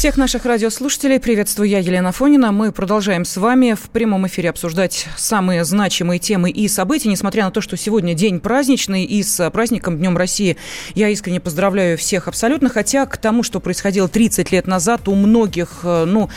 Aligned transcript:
Всех 0.00 0.16
наших 0.16 0.46
радиослушателей 0.46 1.20
приветствую 1.20 1.68
я, 1.68 1.78
Елена 1.78 2.10
Фонина. 2.10 2.52
Мы 2.52 2.72
продолжаем 2.72 3.26
с 3.26 3.36
вами 3.36 3.74
в 3.74 3.90
прямом 3.90 4.26
эфире 4.28 4.48
обсуждать 4.48 5.06
самые 5.18 5.62
значимые 5.62 6.18
темы 6.18 6.50
и 6.50 6.68
события. 6.68 7.10
Несмотря 7.10 7.44
на 7.44 7.50
то, 7.50 7.60
что 7.60 7.76
сегодня 7.76 8.14
день 8.14 8.40
праздничный 8.40 9.04
и 9.04 9.22
с 9.22 9.50
праздником 9.50 9.98
Днем 9.98 10.16
России 10.16 10.56
я 10.94 11.10
искренне 11.10 11.38
поздравляю 11.38 11.98
всех 11.98 12.28
абсолютно. 12.28 12.70
Хотя 12.70 13.04
к 13.04 13.18
тому, 13.18 13.42
что 13.42 13.60
происходило 13.60 14.08
30 14.08 14.50
лет 14.52 14.66
назад, 14.66 15.06
у 15.06 15.14
многих, 15.14 15.80
э, 15.82 16.06
ну, 16.06 16.30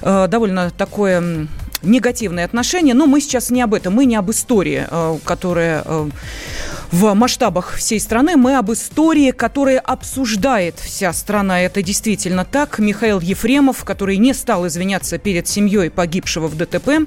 э, 0.00 0.26
довольно 0.26 0.70
такое 0.70 1.46
негативные 1.82 2.46
отношения. 2.46 2.94
Но 2.94 3.06
мы 3.06 3.20
сейчас 3.20 3.50
не 3.50 3.60
об 3.60 3.74
этом, 3.74 3.92
мы 3.92 4.06
не 4.06 4.16
об 4.16 4.30
истории, 4.30 4.86
э, 4.90 5.18
которая 5.24 5.84
в 6.92 7.14
масштабах 7.14 7.76
всей 7.76 8.00
страны. 8.00 8.36
Мы 8.36 8.56
об 8.56 8.72
истории, 8.72 9.30
которая 9.30 9.78
обсуждает 9.78 10.78
вся 10.78 11.12
страна. 11.12 11.60
Это 11.60 11.82
действительно 11.82 12.44
так. 12.44 12.78
Михаил 12.78 13.20
Ефремов, 13.20 13.84
который 13.84 14.16
не 14.16 14.34
стал 14.34 14.66
извиняться 14.66 15.18
перед 15.18 15.48
семьей 15.48 15.90
погибшего 15.90 16.48
в 16.48 16.56
ДТП. 16.56 17.06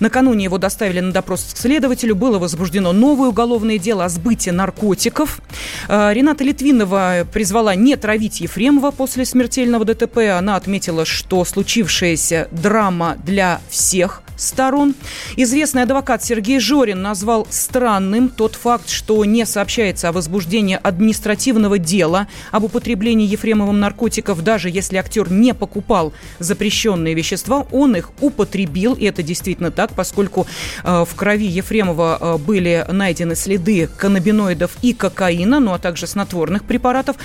Накануне 0.00 0.44
его 0.44 0.58
доставили 0.58 1.00
на 1.00 1.12
допрос 1.12 1.52
к 1.54 1.56
следователю. 1.56 2.14
Было 2.14 2.38
возбуждено 2.38 2.92
новое 2.92 3.28
уголовное 3.28 3.78
дело 3.78 4.04
о 4.04 4.08
сбытии 4.08 4.50
наркотиков. 4.50 5.40
Э, 5.88 6.12
Рената 6.12 6.44
Литвинова 6.44 7.26
призвала 7.32 7.74
не 7.74 7.96
травить 7.96 8.40
Ефремова 8.40 8.90
после 8.90 9.24
смертельного 9.24 9.84
ДТП. 9.84 10.18
Она 10.36 10.56
отметила, 10.56 11.04
что 11.04 11.44
случившаяся 11.44 12.48
драма 12.50 13.16
для 13.24 13.60
всех 13.68 14.23
сторон. 14.36 14.94
Известный 15.36 15.82
адвокат 15.82 16.24
Сергей 16.24 16.58
Жорин 16.58 17.02
назвал 17.02 17.46
странным 17.50 18.28
тот 18.28 18.54
факт, 18.54 18.88
что 18.88 19.24
не 19.24 19.46
сообщается 19.46 20.08
о 20.08 20.12
возбуждении 20.12 20.78
административного 20.82 21.78
дела 21.78 22.26
об 22.50 22.64
употреблении 22.64 23.26
Ефремовым 23.26 23.80
наркотиков, 23.80 24.42
даже 24.42 24.70
если 24.70 24.96
актер 24.96 25.30
не 25.30 25.54
покупал 25.54 26.12
запрещенные 26.38 27.14
вещества, 27.14 27.66
он 27.70 27.96
их 27.96 28.10
употребил, 28.20 28.94
и 28.94 29.04
это 29.04 29.22
действительно 29.22 29.70
так, 29.70 29.92
поскольку 29.92 30.46
э, 30.82 31.04
в 31.04 31.14
крови 31.14 31.46
Ефремова 31.46 32.18
э, 32.20 32.36
были 32.38 32.84
найдены 32.88 33.36
следы 33.36 33.88
каннабиноидов 33.96 34.72
и 34.82 34.92
кокаина, 34.92 35.60
ну 35.60 35.72
а 35.72 35.78
также 35.78 36.06
снотворных 36.06 36.64
препаратов. 36.64 37.16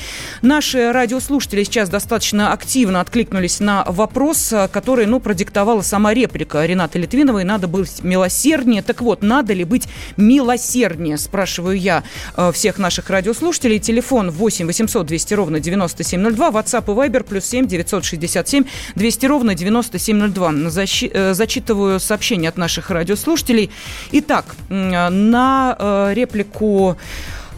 Наши 0.42 0.92
радиослушатели 0.92 1.64
сейчас 1.64 1.90
достаточно 1.90 2.54
активно 2.54 3.02
откликнулись 3.02 3.60
на 3.60 3.84
вопрос, 3.86 4.54
э, 4.54 4.68
который, 4.68 5.06
ну, 5.06 5.20
продиктовала 5.20 5.82
сама 5.82 6.14
реплика 6.14 6.66
Рената 6.66 6.99
Литвиновой 7.00 7.44
надо 7.44 7.68
быть 7.68 8.04
милосерднее. 8.04 8.82
Так 8.82 9.02
вот, 9.02 9.22
надо 9.22 9.54
ли 9.54 9.64
быть 9.64 9.88
милосерднее, 10.18 11.18
спрашиваю 11.18 11.78
я 11.78 12.04
э, 12.38 12.52
всех 12.54 12.78
наших 12.78 13.10
радиослушателей. 13.10 13.80
Телефон 13.80 14.32
8 14.32 14.68
800 14.68 15.06
200 15.06 15.34
ровно 15.34 15.60
9702, 15.60 16.50
WhatsApp 16.50 16.84
и 16.84 17.10
Viber 17.10 17.24
плюс 17.24 17.46
7 17.46 17.68
967 17.68 18.64
200 18.96 19.26
ровно 19.26 19.56
9702. 19.56 20.70
Защи, 20.70 21.12
э, 21.14 21.34
зачитываю 21.34 22.00
сообщение 22.00 22.50
от 22.50 22.58
наших 22.58 22.90
радиослушателей. 22.92 23.72
Итак, 24.12 24.56
на 24.70 25.76
э, 25.80 26.14
реплику 26.14 26.70
Э, 26.80 26.96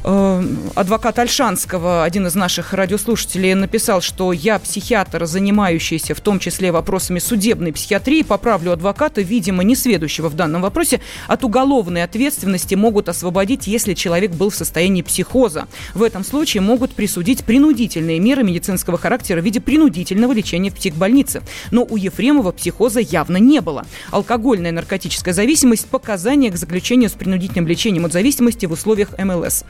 адвокат 0.03 1.19
Альшанского, 1.19 2.03
один 2.03 2.25
из 2.27 2.35
наших 2.35 2.73
радиослушателей, 2.73 3.53
написал, 3.53 4.01
что 4.01 4.33
я 4.33 4.57
психиатр, 4.57 5.25
занимающийся 5.25 6.15
в 6.15 6.21
том 6.21 6.39
числе 6.39 6.71
вопросами 6.71 7.19
судебной 7.19 7.71
психиатрии, 7.71 8.23
поправлю 8.23 8.71
адвоката, 8.71 9.21
видимо, 9.21 9.63
не 9.63 9.75
сведущего 9.75 10.29
в 10.29 10.35
данном 10.35 10.63
вопросе, 10.63 11.01
от 11.27 11.43
уголовной 11.43 12.03
ответственности 12.03 12.75
могут 12.75 13.09
освободить, 13.09 13.67
если 13.67 13.93
человек 13.93 14.31
был 14.31 14.49
в 14.49 14.55
состоянии 14.55 15.03
психоза. 15.03 15.67
В 15.93 16.01
этом 16.01 16.23
случае 16.23 16.61
могут 16.61 16.91
присудить 16.93 17.43
принудительные 17.43 18.19
меры 18.19 18.43
медицинского 18.43 18.97
характера 18.97 19.41
в 19.41 19.45
виде 19.45 19.59
принудительного 19.59 20.33
лечения 20.33 20.71
в 20.71 20.75
психбольнице. 20.75 21.43
Но 21.69 21.85
у 21.87 21.95
Ефремова 21.95 22.51
психоза 22.51 22.99
явно 22.99 23.37
не 23.37 23.61
было. 23.61 23.85
Алкогольная 24.09 24.71
наркотическая 24.71 25.33
зависимость– 25.33 25.85
показания 25.91 26.49
к 26.49 26.57
заключению 26.57 27.09
с 27.09 27.13
принудительным 27.13 27.67
лечением 27.67 28.05
от 28.05 28.13
зависимости 28.13 28.65
в 28.65 28.71
условиях 28.71 29.09
МЛС. 29.17 29.63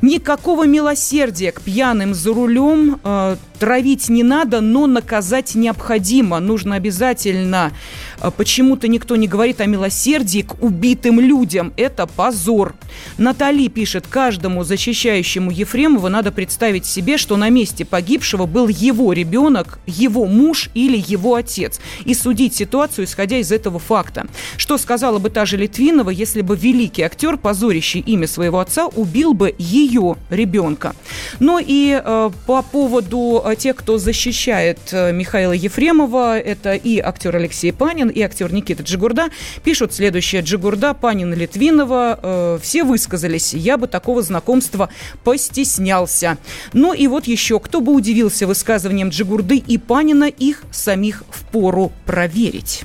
Никакого 0.00 0.66
милосердия 0.66 1.52
к 1.52 1.60
пьяным 1.62 2.14
за 2.14 2.34
рулем 2.34 3.00
э, 3.04 3.36
травить 3.62 4.08
не 4.08 4.24
надо, 4.24 4.60
но 4.60 4.88
наказать 4.88 5.54
необходимо. 5.54 6.40
Нужно 6.40 6.74
обязательно. 6.74 7.72
Э, 8.20 8.32
почему-то 8.36 8.88
никто 8.88 9.14
не 9.14 9.28
говорит 9.28 9.60
о 9.60 9.66
милосердии 9.66 10.42
к 10.42 10.60
убитым 10.60 11.20
людям. 11.20 11.72
Это 11.76 12.08
позор. 12.08 12.74
Натали 13.18 13.68
пишет, 13.68 14.06
каждому 14.08 14.64
защищающему 14.64 15.52
Ефремова 15.52 16.08
надо 16.08 16.32
представить 16.32 16.84
себе, 16.84 17.16
что 17.16 17.36
на 17.36 17.50
месте 17.50 17.84
погибшего 17.84 18.46
был 18.46 18.66
его 18.66 19.12
ребенок, 19.12 19.78
его 19.86 20.26
муж 20.26 20.70
или 20.74 20.96
его 21.06 21.36
отец. 21.36 21.80
И 22.04 22.14
судить 22.14 22.56
ситуацию, 22.56 23.04
исходя 23.04 23.38
из 23.38 23.52
этого 23.52 23.78
факта. 23.78 24.26
Что 24.56 24.76
сказала 24.78 25.20
бы 25.20 25.30
та 25.30 25.46
же 25.46 25.56
Литвинова, 25.56 26.10
если 26.10 26.40
бы 26.40 26.56
великий 26.56 27.02
актер, 27.02 27.36
позорящий 27.36 28.00
имя 28.00 28.26
своего 28.26 28.58
отца, 28.58 28.86
убил 28.86 29.34
бы 29.34 29.51
ее 29.58 30.16
ребенка. 30.30 30.94
Ну 31.40 31.58
и 31.58 32.00
э, 32.02 32.30
по 32.46 32.62
поводу 32.62 33.42
э, 33.44 33.56
тех, 33.56 33.76
кто 33.76 33.98
защищает 33.98 34.78
э, 34.92 35.12
Михаила 35.12 35.52
Ефремова, 35.52 36.38
это 36.38 36.74
и 36.74 36.98
актер 36.98 37.36
Алексей 37.36 37.72
Панин, 37.72 38.08
и 38.08 38.20
актер 38.20 38.52
Никита 38.52 38.82
Джигурда, 38.82 39.28
пишут 39.64 39.94
следующее. 39.94 40.42
Джигурда, 40.42 40.94
Панин, 40.94 41.34
Литвинова, 41.34 42.58
все 42.62 42.84
высказались. 42.84 43.54
Я 43.54 43.76
бы 43.76 43.86
такого 43.86 44.22
знакомства 44.22 44.88
постеснялся. 45.24 46.38
Ну 46.72 46.92
и 46.92 47.06
вот 47.06 47.26
еще, 47.26 47.60
кто 47.60 47.80
бы 47.80 47.92
удивился 47.92 48.46
высказыванием 48.46 49.08
Джигурды 49.08 49.56
и 49.56 49.78
Панина, 49.78 50.24
их 50.24 50.64
самих 50.70 51.24
впору 51.30 51.92
проверить. 52.06 52.82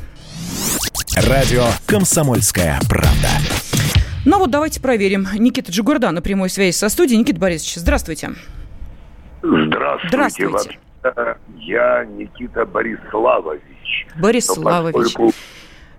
Радио 1.16 1.68
«Комсомольская 1.86 2.80
правда». 2.88 3.30
Ну 4.28 4.40
вот 4.40 4.52
давайте 4.52 4.82
проверим. 4.82 5.26
Никита 5.40 5.72
Джигурда 5.72 6.12
на 6.12 6.22
прямой 6.22 6.50
связи 6.50 6.76
со 6.76 6.90
студией. 6.90 7.18
Никита 7.18 7.40
Борисович, 7.40 7.76
здравствуйте. 7.76 8.32
Здравствуйте. 9.42 10.50
Здравствуйте. 10.50 10.80
Я 11.60 12.04
Никита 12.04 12.66
Бориславович. 12.66 14.08
Бориславович. 14.20 14.96
Поскольку... 14.96 15.34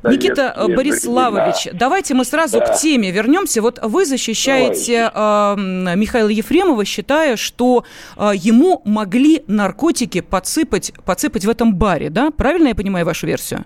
Никита 0.03 0.53
Советские 0.55 0.77
Бориславович, 0.77 1.65
времена. 1.65 1.79
давайте 1.81 2.15
мы 2.15 2.27
сразу 2.27 2.59
да. 2.59 2.67
к 2.67 2.77
теме 2.77 3.11
вернемся. 3.11 3.63
Вот 3.63 3.79
вы 3.83 4.05
защищаете 4.05 5.11
э, 5.13 5.55
Михаила 5.97 6.29
Ефремова, 6.29 6.85
считая, 6.85 7.37
что 7.37 7.85
э, 8.19 8.33
ему 8.35 8.83
могли 8.85 9.43
наркотики 9.47 10.21
подсыпать, 10.21 10.93
подсыпать 11.07 11.47
в 11.47 11.49
этом 11.49 11.75
баре, 11.75 12.11
да? 12.11 12.31
Правильно 12.31 12.69
я 12.69 12.75
понимаю 12.75 13.07
вашу 13.07 13.27
версию? 13.27 13.65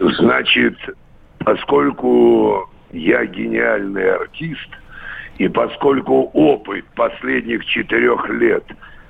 Значит, 0.00 0.74
поскольку 1.40 2.68
я 2.92 3.24
гениальный 3.26 4.10
артист, 4.14 4.68
и 5.38 5.48
поскольку 5.48 6.30
опыт 6.32 6.84
последних 6.94 7.64
четырех 7.66 8.28
лет 8.28 8.64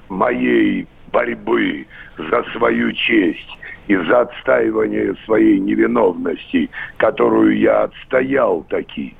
моей 0.08 0.86
борьбы 1.12 1.86
за 2.16 2.44
свою 2.52 2.92
честь 2.92 3.58
и 3.86 3.96
за 3.96 4.20
отстаивание 4.22 5.14
своей 5.24 5.58
невиновности, 5.58 6.68
которую 6.98 7.58
я 7.58 7.84
отстоял 7.84 8.62
таки, 8.64 9.16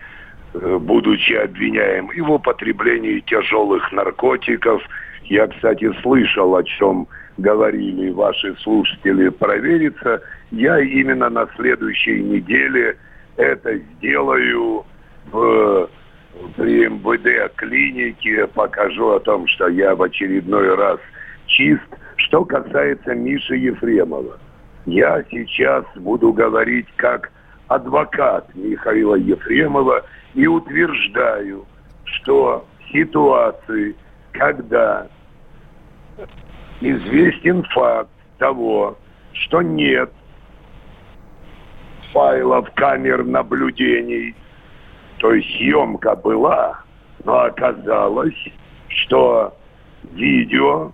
э, 0.54 0.78
будучи 0.78 1.32
обвиняем 1.32 2.08
и 2.08 2.20
в 2.20 2.30
употреблении 2.30 3.20
тяжелых 3.20 3.90
наркотиков. 3.92 4.82
Я, 5.24 5.46
кстати, 5.46 5.90
слышал, 6.02 6.54
о 6.54 6.62
чем 6.62 7.06
говорили 7.38 8.10
ваши 8.10 8.54
слушатели, 8.56 9.30
провериться. 9.30 10.20
Я 10.50 10.80
именно 10.80 11.30
на 11.30 11.48
следующей 11.56 12.22
неделе 12.22 12.96
это 13.38 13.78
сделаю 13.78 14.84
в, 15.30 15.88
при 16.56 16.86
МВД 16.88 17.54
клинике, 17.54 18.46
покажу 18.48 19.10
о 19.10 19.20
том, 19.20 19.46
что 19.46 19.68
я 19.68 19.94
в 19.94 20.02
очередной 20.02 20.74
раз 20.74 20.98
чист. 21.46 21.86
Что 22.16 22.44
касается 22.44 23.14
Миши 23.14 23.56
Ефремова, 23.56 24.38
я 24.86 25.22
сейчас 25.30 25.84
буду 25.94 26.32
говорить 26.32 26.88
как 26.96 27.30
адвокат 27.68 28.52
Михаила 28.54 29.14
Ефремова 29.14 30.04
и 30.34 30.46
утверждаю, 30.46 31.64
что 32.04 32.66
ситуации, 32.92 33.94
когда 34.32 35.06
известен 36.80 37.62
факт 37.74 38.10
того, 38.38 38.98
что 39.32 39.62
нет 39.62 40.10
файлов 42.12 42.70
камер 42.74 43.24
наблюдений 43.24 44.34
то 45.18 45.32
есть 45.32 45.48
съемка 45.56 46.14
была, 46.16 46.80
но 47.24 47.40
оказалось, 47.40 48.48
что 48.88 49.54
видео 50.12 50.92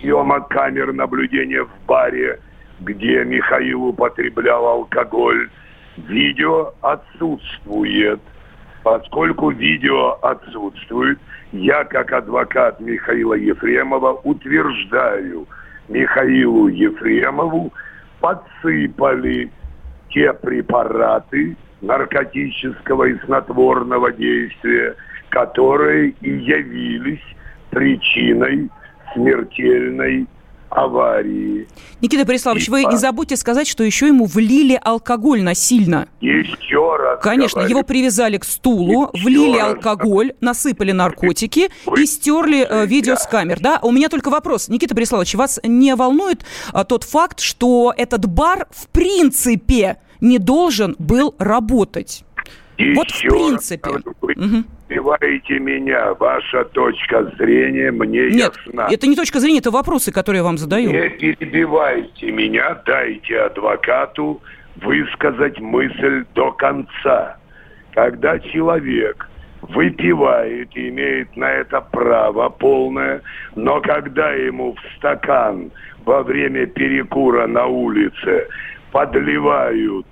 съемок 0.00 0.48
камер 0.48 0.92
наблюдения 0.92 1.64
в 1.64 1.86
баре, 1.86 2.40
где 2.80 3.24
Михаил 3.24 3.86
употреблял 3.86 4.66
алкоголь, 4.66 5.50
видео 5.96 6.72
отсутствует. 6.80 8.20
Поскольку 8.84 9.50
видео 9.50 10.18
отсутствует, 10.22 11.18
я, 11.52 11.84
как 11.84 12.12
адвокат 12.12 12.80
Михаила 12.80 13.34
Ефремова, 13.34 14.14
утверждаю, 14.24 15.46
Михаилу 15.88 16.66
Ефремову 16.66 17.72
подсыпали 18.20 19.52
те 20.12 20.32
препараты 20.32 21.56
наркотического 21.80 23.04
и 23.04 23.18
снотворного 23.24 24.12
действия, 24.12 24.94
которые 25.30 26.10
и 26.20 26.30
явились 26.30 27.24
причиной 27.70 28.70
смертельной 29.14 30.26
аварии. 30.72 31.68
Никита 32.00 32.24
Бориславович, 32.24 32.68
вы 32.68 32.84
не 32.84 32.96
забудьте 32.96 33.36
сказать, 33.36 33.66
что 33.68 33.84
еще 33.84 34.08
ему 34.08 34.26
влили 34.26 34.78
алкоголь 34.82 35.42
насильно. 35.42 36.08
Еще 36.20 36.96
раз 36.96 37.22
Конечно, 37.22 37.60
говорю. 37.60 37.70
его 37.78 37.82
привязали 37.84 38.38
к 38.38 38.44
стулу, 38.44 39.10
Еще 39.12 39.24
влили 39.24 39.58
раз. 39.58 39.74
алкоголь, 39.74 40.32
насыпали 40.40 40.92
наркотики 40.92 41.70
Вы 41.86 42.02
и 42.02 42.06
стерли 42.06 42.66
э, 42.68 42.86
видео 42.86 43.16
с 43.16 43.26
камер. 43.26 43.60
Да? 43.60 43.78
У 43.82 43.92
меня 43.92 44.08
только 44.08 44.30
вопрос. 44.30 44.68
Никита 44.68 44.94
Бориславович, 44.94 45.34
вас 45.34 45.60
не 45.62 45.94
волнует 45.94 46.44
а, 46.72 46.84
тот 46.84 47.04
факт, 47.04 47.40
что 47.40 47.94
этот 47.96 48.26
бар 48.26 48.66
в 48.70 48.88
принципе 48.88 49.98
не 50.20 50.38
должен 50.38 50.96
был 50.98 51.34
работать? 51.38 52.24
Вот 52.94 53.10
в 53.10 53.24
раз 53.24 53.32
принципе. 53.32 53.90
говорю, 53.90 54.14
Вы 54.20 54.34
перебиваете 54.34 55.58
меня. 55.58 56.14
Ваша 56.14 56.64
точка 56.66 57.24
зрения 57.38 57.90
мне 57.90 58.30
Нет, 58.30 58.54
ясна. 58.66 58.88
это 58.90 59.06
не 59.06 59.16
точка 59.16 59.40
зрения, 59.40 59.58
это 59.58 59.70
вопросы, 59.70 60.12
которые 60.12 60.38
я 60.40 60.44
вам 60.44 60.58
задаю. 60.58 60.90
Не 60.90 61.08
перебивайте 61.10 62.30
меня, 62.30 62.80
дайте 62.86 63.38
адвокату 63.40 64.40
высказать 64.76 65.58
мысль 65.60 66.24
до 66.34 66.52
конца. 66.52 67.36
Когда 67.94 68.38
человек 68.38 69.28
выпивает 69.62 70.70
и 70.74 70.88
имеет 70.88 71.36
на 71.36 71.50
это 71.50 71.80
право 71.80 72.48
полное, 72.48 73.22
но 73.54 73.80
когда 73.80 74.32
ему 74.32 74.74
в 74.74 74.96
стакан 74.96 75.70
во 76.04 76.22
время 76.22 76.66
перекура 76.66 77.46
на 77.46 77.66
улице 77.66 78.48
подливают 78.90 80.06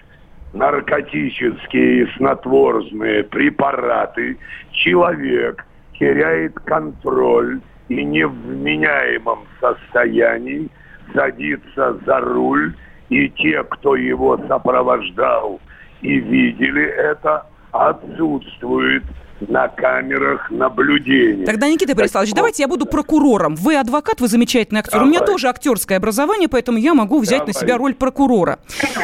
наркотические 0.53 2.09
снотворные 2.17 3.25
препараты, 3.25 4.39
человек 4.73 5.65
теряет 5.99 6.55
контроль 6.61 7.61
и 7.89 8.05
не 8.05 8.27
в 8.27 8.33
вменяемом 8.33 9.41
состоянии 9.61 10.69
садится 11.15 11.95
за 12.07 12.21
руль, 12.21 12.75
и 13.09 13.29
те, 13.31 13.65
кто 13.65 13.97
его 13.97 14.39
сопровождал 14.49 15.61
и 16.01 16.17
видели 16.19 16.85
это, 16.85 17.47
отсутствуют 17.73 19.05
на 19.49 19.69
камерах 19.69 20.51
наблюдения. 20.51 21.45
Тогда, 21.47 21.69
Никита 21.69 21.95
Борисович, 21.95 22.33
давайте 22.33 22.63
я 22.63 22.69
буду 22.69 22.87
прокурором. 22.87 23.55
Вы 23.57 23.77
адвокат, 23.77 24.21
вы 24.21 24.29
замечательный 24.29 24.81
актер. 24.81 25.03
У 25.03 25.07
меня 25.07 25.21
Давай. 25.21 25.35
тоже 25.35 25.49
актерское 25.49 25.99
образование, 25.99 26.49
поэтому 26.49 26.79
я 26.79 26.95
могу 26.95 27.19
взять 27.21 27.47
на 27.47 27.53
Давай. 27.53 27.61
себя 27.61 27.79
роль 27.79 27.95
прокурора. 27.95 28.59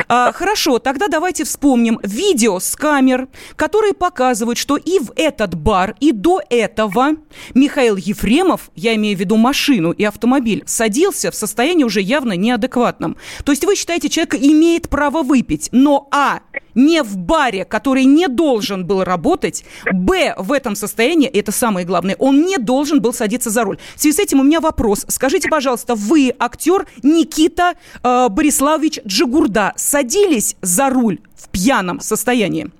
А, 0.08 0.32
хорошо, 0.32 0.78
тогда 0.78 1.08
давайте 1.08 1.44
вспомним 1.44 2.00
видео 2.02 2.58
с 2.58 2.76
камер, 2.76 3.28
которые 3.56 3.94
показывают, 3.94 4.58
что 4.58 4.76
и 4.76 4.98
в 4.98 5.12
этот 5.16 5.54
бар, 5.54 5.94
и 6.00 6.12
до 6.12 6.40
этого 6.50 7.16
Михаил 7.54 7.96
Ефремов, 7.96 8.70
я 8.74 8.94
имею 8.96 9.16
в 9.16 9.20
виду 9.20 9.36
машину 9.36 9.92
и 9.92 10.04
автомобиль, 10.04 10.62
садился 10.66 11.30
в 11.30 11.34
состоянии 11.34 11.84
уже 11.84 12.00
явно 12.00 12.34
неадекватном. 12.34 13.16
То 13.44 13.52
есть 13.52 13.64
вы 13.64 13.74
считаете, 13.74 14.08
человек 14.08 14.34
имеет 14.34 14.88
право 14.88 15.22
выпить, 15.22 15.68
но 15.72 16.08
а 16.12 16.40
не 16.76 17.02
в 17.02 17.16
баре, 17.16 17.64
который 17.64 18.04
не 18.04 18.28
должен 18.28 18.86
был 18.86 19.02
работать, 19.02 19.64
б 19.90 20.34
в 20.36 20.52
этом 20.52 20.76
состоянии, 20.76 21.28
это 21.28 21.50
самое 21.50 21.84
главное, 21.84 22.14
он 22.18 22.42
не 22.42 22.58
должен 22.58 23.00
был 23.00 23.12
садиться 23.12 23.50
за 23.50 23.64
руль. 23.64 23.78
В 23.96 24.00
связи 24.00 24.16
с 24.16 24.20
этим 24.20 24.40
у 24.40 24.44
меня 24.44 24.60
вопрос. 24.60 25.04
Скажите, 25.08 25.48
пожалуйста, 25.48 25.94
вы, 25.94 26.32
актер 26.38 26.86
Никита 27.02 27.74
э, 28.02 28.28
Бориславович 28.28 29.00
Джигурда, 29.06 29.72
садились 29.76 30.56
за 30.60 30.90
руль 30.90 31.18
в 31.34 31.48
пьяном 31.48 32.00
состоянии? 32.00 32.70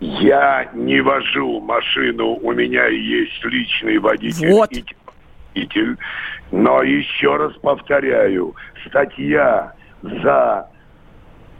Я 0.00 0.68
не 0.74 1.00
вожу 1.00 1.60
машину, 1.60 2.38
у 2.42 2.52
меня 2.52 2.86
есть 2.86 3.44
личный 3.44 3.98
водитель 3.98 4.50
Вот. 4.52 4.72
и 4.72 4.84
водитель. 5.54 5.96
Но 6.50 6.82
еще 6.82 7.36
раз 7.36 7.52
повторяю, 7.62 8.54
статья 8.86 9.72
за 10.02 10.68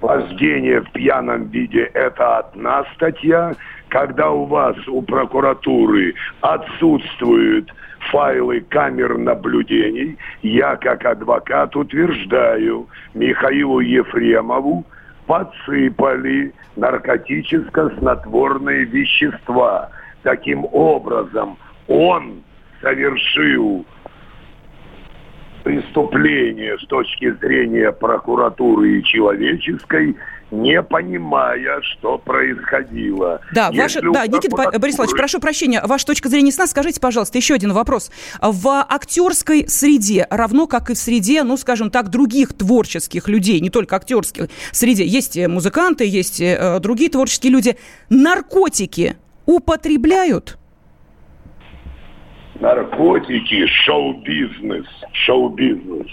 вождение 0.05 0.83
в 0.83 0.93
пьяном 0.93 1.49
виде– 1.49 1.91
это 1.95 2.39
одна 2.39 2.85
статья. 2.95 3.57
Когда 3.89 4.31
у 4.31 4.45
вас, 4.45 4.77
у 4.87 5.03
прокуратуры, 5.03 6.15
отсутствуют 6.41 7.73
файлы 8.11 8.61
камер 8.61 9.17
наблюдений, 9.17 10.19
я 10.43 10.77
как 10.77 11.07
адвокат 11.07 11.75
утверждаю 11.75 12.87
Михаилу 13.15 13.81
Ефремову 13.81 14.85
подсыпали 15.27 16.53
наркотическо-снотворные 16.77 18.85
вещества. 18.85 19.89
Таким 20.23 20.67
образом, 20.71 21.57
он 21.89 22.43
совершил 22.83 23.87
преступление 25.65 26.79
с 26.79 26.87
точки 26.87 27.35
зрения 27.41 27.91
прокуратуры 27.91 28.99
и 28.99 29.03
человеческой, 29.05 30.15
не 30.51 30.81
понимая, 30.83 31.81
что 31.81 32.19
происходило. 32.19 33.41
Да, 33.53 33.73
ваша, 33.73 34.01
да, 34.03 34.27
Никита 34.27 34.55
прокуратуры- 34.55 34.79
Борисович, 34.79 35.11
прошу 35.11 35.41
прощения, 35.41 35.83
ваша 35.85 36.07
точка 36.07 36.29
зрения 36.29 36.49
ясна. 36.49 36.67
Скажите, 36.67 37.01
пожалуйста, 37.01 37.39
еще 37.39 37.55
один 37.55 37.73
вопрос. 37.73 38.13
В 38.41 38.87
актерской 38.89 39.67
среде, 39.67 40.27
равно 40.31 40.67
как 40.67 40.91
и 40.91 40.95
в 40.95 40.99
среде, 40.99 41.43
ну, 41.43 41.57
скажем 41.57 41.91
так, 41.91 42.11
других 42.11 42.53
творческих 42.53 43.27
людей, 43.27 43.59
не 43.61 43.71
только 43.71 43.97
актерских 43.97 44.49
среде, 44.71 45.05
есть 45.07 45.37
э, 45.37 45.49
музыканты, 45.49 46.07
есть 46.07 46.41
э, 46.41 46.79
другие 46.79 47.11
творческие 47.11 47.51
люди, 47.51 47.77
наркотики 48.11 49.17
употребляют? 49.47 50.59
Наркотики, 52.61 53.67
шоу-бизнес, 53.67 54.87
шоу-бизнес 55.13 56.07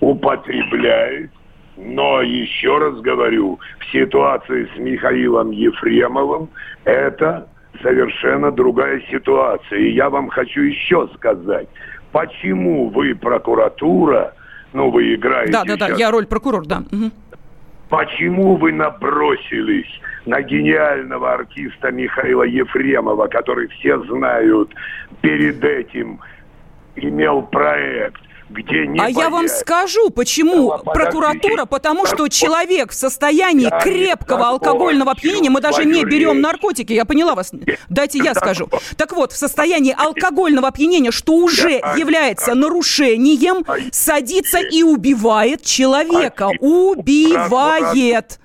употребляет, 0.00 1.30
но 1.76 2.22
еще 2.22 2.78
раз 2.78 3.00
говорю, 3.00 3.58
в 3.78 3.92
ситуации 3.92 4.68
с 4.74 4.78
Михаилом 4.78 5.50
Ефремовым 5.50 6.48
это 6.84 7.48
совершенно 7.82 8.50
другая 8.50 9.02
ситуация. 9.10 9.78
И 9.78 9.92
я 9.92 10.08
вам 10.08 10.28
хочу 10.28 10.62
еще 10.62 11.08
сказать, 11.14 11.68
почему 12.12 12.88
вы, 12.88 13.14
прокуратура, 13.14 14.34
ну 14.72 14.90
вы 14.90 15.14
играете 15.14 15.52
Да, 15.52 15.64
да, 15.64 15.76
да, 15.76 15.86
сейчас 15.88 15.98
я 15.98 16.10
роль 16.10 16.26
прокурор, 16.26 16.66
да. 16.66 16.82
Мгм. 16.90 17.12
Почему 17.88 18.56
вы 18.56 18.72
набросились 18.72 20.00
на 20.26 20.42
гениального 20.42 21.32
артиста 21.34 21.90
Михаила 21.90 22.42
Ефремова, 22.42 23.26
который 23.28 23.68
все 23.68 23.98
знают, 24.04 24.70
перед 25.20 25.62
этим 25.64 26.20
имел 26.96 27.42
проект, 27.42 28.20
где 28.48 28.86
не 28.86 28.98
А 29.00 29.08
я 29.08 29.28
вам 29.30 29.46
боясь- 29.46 29.58
скажу, 29.58 30.10
почему 30.10 30.70
подождите. 30.70 30.92
прокуратура, 30.94 31.64
потому 31.64 32.06
что 32.06 32.28
человек 32.28 32.90
в 32.90 32.94
состоянии 32.94 33.64
я 33.70 33.78
крепкого 33.80 34.48
алкогольного 34.48 35.12
опьянения, 35.12 35.50
мы 35.50 35.60
даже 35.60 35.84
не 35.84 36.04
берем 36.04 36.40
наркотики, 36.40 36.92
я 36.92 37.04
поняла 37.04 37.34
вас. 37.34 37.52
Дайте 37.88 38.18
я 38.18 38.34
скажу. 38.34 38.68
Так 38.96 39.12
вот, 39.12 39.32
в 39.32 39.36
состоянии 39.36 39.94
алкогольного 39.96 40.68
опьянения, 40.68 41.10
что 41.12 41.34
уже 41.34 41.70
является 41.96 42.52
а- 42.52 42.54
нарушением, 42.54 43.64
а- 43.66 43.76
садится 43.92 44.58
и 44.60 44.82
убивает 44.82 45.62
человека. 45.62 46.46
А- 46.46 46.64
Убивает. 46.64 48.38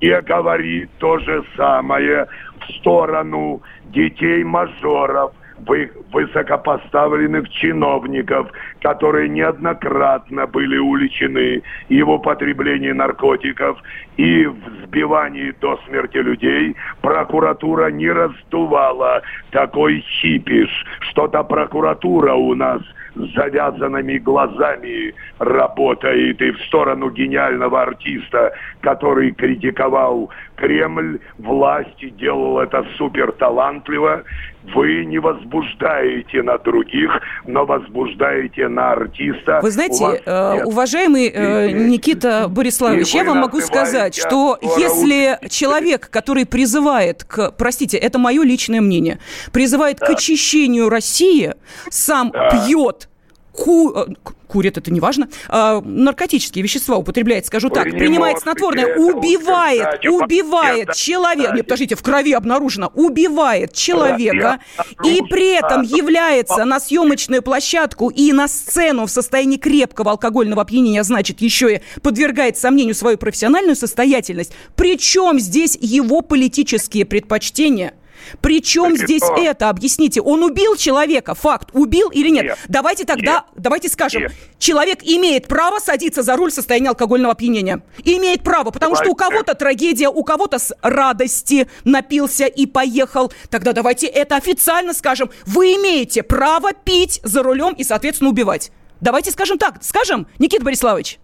И 0.00 0.10
говорит 0.26 0.90
то 0.98 1.18
же 1.18 1.44
самое 1.56 2.26
в 2.60 2.72
сторону 2.78 3.62
детей-мажоров, 3.92 5.32
вы- 5.66 5.90
высокопоставленных 6.12 7.48
чиновников, 7.50 8.50
которые 8.80 9.28
неоднократно 9.28 10.46
были 10.46 10.78
уличены 10.78 11.62
и 11.88 12.02
в 12.02 12.10
употреблении 12.10 12.92
наркотиков, 12.92 13.78
и 14.16 14.46
в 14.46 14.56
сбивании 14.84 15.52
до 15.60 15.78
смерти 15.86 16.16
людей. 16.16 16.76
Прокуратура 17.02 17.90
не 17.90 18.10
раздувала 18.10 19.22
такой 19.50 20.00
хипиш. 20.00 20.70
Что-то 21.00 21.42
прокуратура 21.44 22.34
у 22.34 22.54
нас 22.54 22.82
завязанными 23.14 24.18
глазами 24.18 25.14
работает 25.38 26.40
и 26.40 26.50
в 26.50 26.60
сторону 26.62 27.10
гениального 27.10 27.82
артиста, 27.82 28.52
который 28.80 29.32
критиковал 29.32 30.30
Кремль, 30.56 31.18
власть 31.38 32.16
делал 32.16 32.60
это 32.60 32.84
супер 32.96 33.32
талантливо. 33.32 34.24
Вы 34.62 35.04
не 35.06 35.18
возбуждаете 35.18 36.42
на 36.42 36.58
других, 36.58 37.10
но 37.46 37.64
возбуждаете 37.64 38.68
на 38.68 38.92
артиста. 38.92 39.60
Вы 39.62 39.70
знаете, 39.70 40.22
э, 40.24 40.64
уважаемый 40.64 41.28
э, 41.28 41.70
Никита 41.72 42.46
Бориславович, 42.48 43.14
я 43.14 43.24
вам 43.24 43.38
могу 43.38 43.60
сказать, 43.60 44.14
что 44.14 44.58
если 44.60 45.38
человек, 45.48 46.10
который 46.10 46.46
призывает 46.46 47.24
к, 47.24 47.52
простите, 47.52 47.96
это 47.96 48.18
мое 48.18 48.42
личное 48.42 48.80
мнение, 48.80 49.18
призывает 49.52 49.98
да. 49.98 50.06
к 50.06 50.10
очищению 50.10 50.88
России, 50.88 51.54
сам 51.90 52.30
да. 52.30 52.50
пьет 52.50 53.09
ку 53.52 53.92
э, 53.94 54.06
курит, 54.50 54.76
это 54.76 54.92
не 54.92 55.00
важно, 55.00 55.28
а, 55.48 55.80
наркотические 55.80 56.62
вещества 56.62 56.96
употребляет, 56.96 57.46
скажу 57.46 57.68
Ой, 57.68 57.74
так, 57.74 57.90
принимает 57.90 58.40
снотворное, 58.40 58.96
убивает, 58.96 60.04
убивает 60.04 60.94
человека, 60.94 61.54
нет, 61.54 61.66
подождите, 61.66 61.94
в 61.94 62.02
крови 62.02 62.32
обнаружено, 62.32 62.90
убивает 62.94 63.72
человека 63.72 64.58
и 65.04 65.22
при 65.22 65.56
этом 65.56 65.82
является 65.82 66.64
на 66.64 66.80
съемочную 66.80 67.42
площадку 67.42 68.08
и 68.10 68.32
на 68.32 68.48
сцену 68.48 69.06
в 69.06 69.10
состоянии 69.10 69.56
крепкого 69.56 70.12
алкогольного 70.12 70.62
опьянения, 70.62 71.04
значит, 71.04 71.40
еще 71.40 71.76
и 71.76 71.80
подвергает 72.00 72.58
сомнению 72.58 72.94
свою 72.94 73.18
профессиональную 73.18 73.76
состоятельность. 73.76 74.52
Причем 74.74 75.38
здесь 75.38 75.78
его 75.80 76.22
политические 76.22 77.04
предпочтения? 77.04 77.94
Причем 78.40 78.96
так 78.96 79.06
здесь 79.06 79.22
это? 79.22 79.40
это? 79.40 79.68
Объясните, 79.68 80.20
он 80.20 80.42
убил 80.42 80.76
человека, 80.76 81.34
факт, 81.34 81.70
убил 81.72 82.10
или 82.10 82.28
нет? 82.30 82.44
нет. 82.44 82.58
Давайте 82.68 83.04
тогда, 83.04 83.32
нет. 83.32 83.44
давайте 83.56 83.88
скажем, 83.88 84.22
нет. 84.22 84.32
человек 84.58 85.00
имеет 85.02 85.48
право 85.48 85.78
садиться 85.78 86.22
за 86.22 86.36
руль 86.36 86.50
в 86.50 86.54
состоянии 86.54 86.88
алкогольного 86.88 87.32
опьянения. 87.32 87.82
Имеет 88.04 88.42
право, 88.42 88.70
потому 88.70 88.94
давайте. 88.94 89.04
что 89.04 89.12
у 89.12 89.14
кого-то 89.14 89.54
трагедия, 89.54 90.08
у 90.08 90.22
кого-то 90.24 90.58
с 90.58 90.74
радости 90.82 91.68
напился 91.84 92.46
и 92.46 92.66
поехал. 92.66 93.32
Тогда 93.50 93.72
давайте 93.72 94.06
это 94.06 94.36
официально 94.36 94.94
скажем. 94.94 95.30
Вы 95.46 95.74
имеете 95.76 96.22
право 96.22 96.72
пить 96.72 97.20
за 97.22 97.42
рулем 97.42 97.74
и, 97.74 97.84
соответственно, 97.84 98.30
убивать. 98.30 98.72
Давайте 99.00 99.30
скажем 99.30 99.58
так, 99.58 99.82
скажем, 99.82 100.26
Никита 100.38 100.64
Бориславович. 100.64 101.18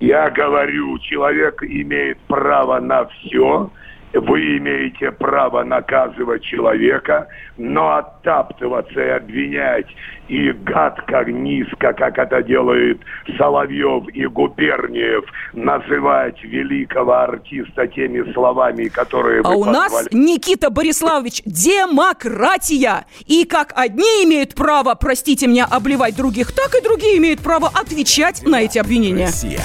Я 0.00 0.30
говорю, 0.30 0.98
человек 0.98 1.62
имеет 1.62 2.18
право 2.26 2.80
на 2.80 3.06
все, 3.06 3.70
вы 4.14 4.58
имеете 4.58 5.10
право 5.10 5.64
наказывать 5.64 6.42
человека, 6.42 7.28
но 7.56 7.96
оттаптываться 7.96 9.00
и 9.00 9.08
обвинять 9.08 9.86
и 10.28 10.52
гадко, 10.52 11.24
низко, 11.24 11.92
как 11.92 12.18
это 12.18 12.42
делает 12.42 13.00
Соловьев 13.36 14.08
и 14.14 14.26
Губерниев, 14.26 15.24
называть 15.52 16.42
великого 16.42 17.12
артиста 17.12 17.86
теми 17.88 18.32
словами, 18.32 18.88
которые 18.88 19.42
А 19.42 19.50
у 19.50 19.64
позвали... 19.64 19.74
нас, 19.74 20.08
Никита 20.12 20.70
Бориславович, 20.70 21.42
демократия! 21.44 23.04
И 23.26 23.44
как 23.44 23.72
одни 23.76 24.24
имеют 24.24 24.54
право, 24.54 24.94
простите 24.94 25.46
меня, 25.46 25.66
обливать 25.70 26.16
других, 26.16 26.52
так 26.54 26.74
и 26.74 26.82
другие 26.82 27.18
имеют 27.18 27.40
право 27.40 27.68
отвечать 27.68 28.42
на 28.46 28.62
эти 28.62 28.78
обвинения. 28.78 29.26
Россия. 29.26 29.60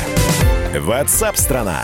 Ватсап-страна! 0.77 1.83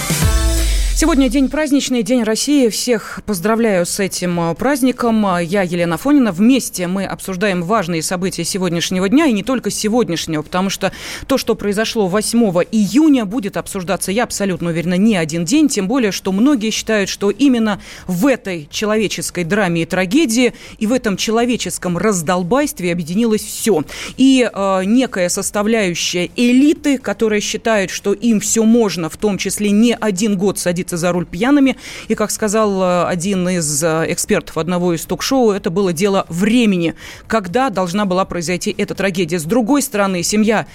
Сегодня 1.01 1.29
день 1.29 1.49
праздничный, 1.49 2.03
День 2.03 2.21
России. 2.21 2.69
Всех 2.69 3.21
поздравляю 3.25 3.87
с 3.87 3.99
этим 3.99 4.39
э, 4.39 4.53
праздником. 4.53 5.25
Я 5.39 5.63
Елена 5.63 5.97
Фонина. 5.97 6.31
Вместе 6.31 6.85
мы 6.85 7.05
обсуждаем 7.05 7.63
важные 7.63 8.03
события 8.03 8.43
сегодняшнего 8.43 9.09
дня, 9.09 9.25
и 9.25 9.31
не 9.31 9.41
только 9.41 9.71
сегодняшнего, 9.71 10.43
потому 10.43 10.69
что 10.69 10.91
то, 11.25 11.39
что 11.39 11.55
произошло 11.55 12.05
8 12.05 12.39
июня, 12.71 13.25
будет 13.25 13.57
обсуждаться, 13.57 14.11
я 14.11 14.25
абсолютно 14.25 14.69
уверена, 14.69 14.93
не 14.93 15.15
один 15.15 15.43
день, 15.43 15.69
тем 15.69 15.87
более, 15.87 16.11
что 16.11 16.31
многие 16.31 16.69
считают, 16.69 17.09
что 17.09 17.31
именно 17.31 17.81
в 18.05 18.27
этой 18.27 18.67
человеческой 18.69 19.43
драме 19.43 19.81
и 19.81 19.85
трагедии, 19.85 20.53
и 20.77 20.85
в 20.85 20.93
этом 20.93 21.17
человеческом 21.17 21.97
раздолбайстве 21.97 22.91
объединилось 22.91 23.41
все. 23.41 23.83
И 24.17 24.47
э, 24.47 24.81
некая 24.85 25.29
составляющая 25.29 26.29
элиты, 26.35 26.99
которая 26.99 27.41
считает, 27.41 27.89
что 27.89 28.13
им 28.13 28.39
все 28.39 28.63
можно, 28.63 29.09
в 29.09 29.17
том 29.17 29.39
числе 29.39 29.71
не 29.71 29.95
один 29.95 30.37
год 30.37 30.59
садиться 30.59 30.90
садиться 30.91 30.97
за 30.97 31.11
руль 31.11 31.25
пьяными. 31.25 31.75
И, 32.09 32.15
как 32.15 32.31
сказал 32.31 32.81
э, 32.81 33.05
один 33.05 33.47
из 33.49 33.83
э, 33.83 34.05
экспертов 34.09 34.57
одного 34.57 34.93
из 34.93 35.05
ток-шоу, 35.05 35.51
это 35.51 35.69
было 35.69 35.93
дело 35.93 36.25
времени, 36.29 36.93
когда 37.27 37.69
должна 37.69 38.05
была 38.05 38.25
произойти 38.25 38.75
эта 38.77 38.93
трагедия. 38.93 39.39
С 39.39 39.43
другой 39.43 39.81
стороны, 39.81 40.23
семья 40.23 40.65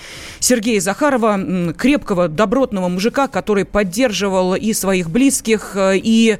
Сергея 0.40 0.80
Захарова, 0.80 1.72
крепкого, 1.76 2.28
добротного 2.28 2.88
мужика, 2.88 3.28
который 3.28 3.64
поддерживал 3.64 4.54
и 4.54 4.72
своих 4.72 5.10
близких, 5.10 5.72
э, 5.76 5.96
и 5.96 6.38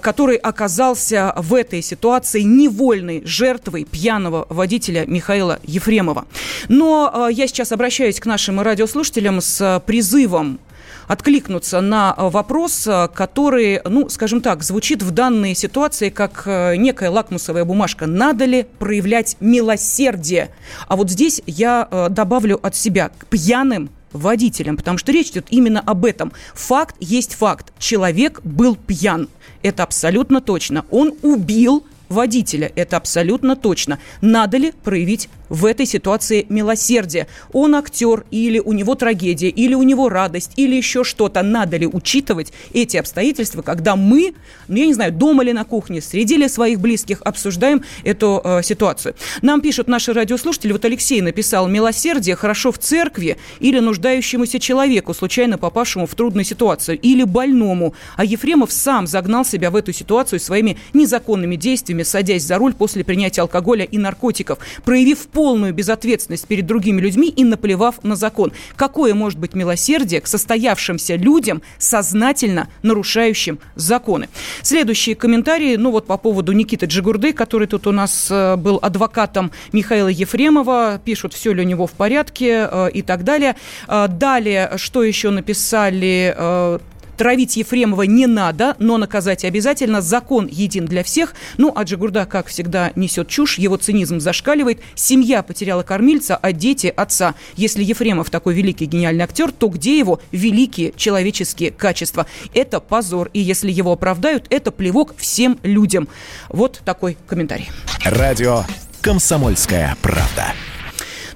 который 0.00 0.36
оказался 0.36 1.34
в 1.36 1.52
этой 1.54 1.82
ситуации 1.82 2.40
невольной 2.40 3.22
жертвой 3.26 3.84
пьяного 3.84 4.46
водителя 4.48 5.04
Михаила 5.06 5.58
Ефремова. 5.64 6.24
Но 6.68 7.28
я 7.30 7.46
сейчас 7.46 7.70
обращаюсь 7.72 8.18
к 8.18 8.24
нашим 8.24 8.60
радиослушателям 8.60 9.42
с 9.42 9.82
призывом 9.86 10.58
откликнуться 11.08 11.80
на 11.80 12.14
э, 12.16 12.28
вопрос, 12.28 12.86
э, 12.86 13.08
который, 13.08 13.80
ну, 13.84 14.08
скажем 14.08 14.40
так, 14.40 14.62
звучит 14.62 15.02
в 15.02 15.10
данной 15.10 15.54
ситуации 15.54 16.10
как 16.10 16.44
э, 16.46 16.76
некая 16.76 17.10
лакмусовая 17.10 17.64
бумажка. 17.64 18.06
Надо 18.06 18.44
ли 18.44 18.66
проявлять 18.78 19.36
милосердие? 19.40 20.50
А 20.88 20.96
вот 20.96 21.10
здесь 21.10 21.42
я 21.46 21.88
добавлю 22.10 22.58
от 22.62 22.74
себя 22.74 23.10
к 23.16 23.26
пьяным 23.26 23.90
водителям, 24.12 24.76
потому 24.76 24.98
что 24.98 25.12
речь 25.12 25.28
идет 25.30 25.46
именно 25.50 25.80
об 25.80 26.04
этом. 26.04 26.32
Факт 26.54 26.96
есть 27.00 27.34
факт. 27.34 27.72
Человек 27.78 28.40
был 28.44 28.76
пьян. 28.76 29.28
Это 29.62 29.82
абсолютно 29.82 30.40
точно. 30.40 30.84
Он 30.90 31.14
убил 31.22 31.84
водителя. 32.08 32.70
Это 32.74 32.96
абсолютно 32.96 33.56
точно. 33.56 33.98
Надо 34.20 34.56
ли 34.56 34.72
проявить 34.72 35.28
в 35.48 35.66
этой 35.66 35.86
ситуации 35.86 36.46
милосердие. 36.48 37.26
Он 37.52 37.74
актер, 37.74 38.24
или 38.30 38.58
у 38.58 38.72
него 38.72 38.94
трагедия, 38.94 39.48
или 39.48 39.74
у 39.74 39.82
него 39.82 40.08
радость, 40.08 40.52
или 40.56 40.74
еще 40.74 41.04
что-то. 41.04 41.42
Надо 41.42 41.76
ли 41.76 41.86
учитывать 41.86 42.52
эти 42.72 42.96
обстоятельства, 42.96 43.62
когда 43.62 43.96
мы, 43.96 44.34
ну, 44.68 44.76
я 44.76 44.86
не 44.86 44.94
знаю, 44.94 45.12
дома 45.12 45.44
ли 45.44 45.52
на 45.52 45.64
кухне, 45.64 46.00
среди 46.00 46.36
ли 46.36 46.48
своих 46.48 46.80
близких 46.80 47.22
обсуждаем 47.22 47.82
эту 48.04 48.40
э, 48.44 48.62
ситуацию. 48.62 49.14
Нам 49.42 49.60
пишут 49.60 49.88
наши 49.88 50.12
радиослушатели, 50.12 50.72
вот 50.72 50.84
Алексей 50.84 51.20
написал, 51.20 51.68
милосердие 51.68 52.36
хорошо 52.36 52.72
в 52.72 52.78
церкви 52.78 53.36
или 53.60 53.78
нуждающемуся 53.78 54.58
человеку, 54.58 55.14
случайно 55.14 55.58
попавшему 55.58 56.06
в 56.06 56.14
трудную 56.14 56.44
ситуацию, 56.44 56.98
или 56.98 57.24
больному. 57.24 57.94
А 58.16 58.24
Ефремов 58.24 58.72
сам 58.72 59.06
загнал 59.06 59.44
себя 59.44 59.70
в 59.70 59.76
эту 59.76 59.92
ситуацию 59.92 60.40
своими 60.40 60.78
незаконными 60.92 61.56
действиями, 61.56 62.02
садясь 62.02 62.44
за 62.44 62.58
руль 62.58 62.74
после 62.74 63.04
принятия 63.04 63.42
алкоголя 63.42 63.84
и 63.84 63.98
наркотиков, 63.98 64.58
проявив 64.84 65.26
полную 65.34 65.74
безответственность 65.74 66.46
перед 66.46 66.64
другими 66.64 67.00
людьми 67.00 67.28
и 67.28 67.44
наплевав 67.44 68.02
на 68.04 68.16
закон. 68.16 68.52
Какое 68.76 69.12
может 69.14 69.38
быть 69.38 69.54
милосердие 69.54 70.20
к 70.20 70.26
состоявшимся 70.26 71.16
людям, 71.16 71.60
сознательно 71.76 72.68
нарушающим 72.82 73.58
законы? 73.74 74.28
Следующие 74.62 75.16
комментарии, 75.16 75.76
ну 75.76 75.90
вот 75.90 76.06
по 76.06 76.16
поводу 76.16 76.52
Никиты 76.52 76.86
Джигурды, 76.86 77.32
который 77.32 77.66
тут 77.66 77.86
у 77.86 77.92
нас 77.92 78.28
э, 78.30 78.56
был 78.56 78.78
адвокатом 78.80 79.50
Михаила 79.72 80.08
Ефремова, 80.08 81.00
пишут, 81.04 81.34
все 81.34 81.52
ли 81.52 81.62
у 81.62 81.66
него 81.66 81.86
в 81.86 81.92
порядке 81.92 82.68
э, 82.70 82.90
и 82.94 83.02
так 83.02 83.24
далее. 83.24 83.56
Э, 83.88 84.06
далее, 84.08 84.72
что 84.76 85.02
еще 85.02 85.30
написали 85.30 86.80
Травить 87.16 87.56
Ефремова 87.56 88.02
не 88.02 88.26
надо, 88.26 88.76
но 88.78 88.98
наказать 88.98 89.44
обязательно. 89.44 90.00
Закон 90.00 90.48
един 90.50 90.86
для 90.86 91.02
всех. 91.04 91.34
Ну, 91.58 91.72
а 91.74 91.84
Джигурда, 91.84 92.26
как 92.26 92.46
всегда, 92.48 92.92
несет 92.96 93.28
чушь, 93.28 93.58
его 93.58 93.76
цинизм 93.76 94.20
зашкаливает. 94.20 94.80
Семья 94.94 95.42
потеряла 95.42 95.82
кормильца, 95.82 96.36
а 96.36 96.52
дети– 96.52 96.92
отца. 96.96 97.34
Если 97.56 97.84
Ефремов 97.84 98.30
такой 98.30 98.54
великий 98.54 98.86
гениальный 98.86 99.24
актер, 99.24 99.52
то 99.52 99.68
где 99.68 99.98
его 99.98 100.20
великие 100.32 100.92
человеческие 100.96 101.70
качества? 101.70 102.26
Это 102.54 102.80
позор. 102.80 103.30
И 103.32 103.40
если 103.40 103.70
его 103.70 103.92
оправдают, 103.92 104.46
это 104.50 104.70
плевок 104.70 105.14
всем 105.16 105.58
людям. 105.62 106.08
Вот 106.48 106.80
такой 106.84 107.16
комментарий. 107.26 107.70
Радио 108.04 108.64
«Комсомольская 109.00 109.96
правда». 110.02 110.54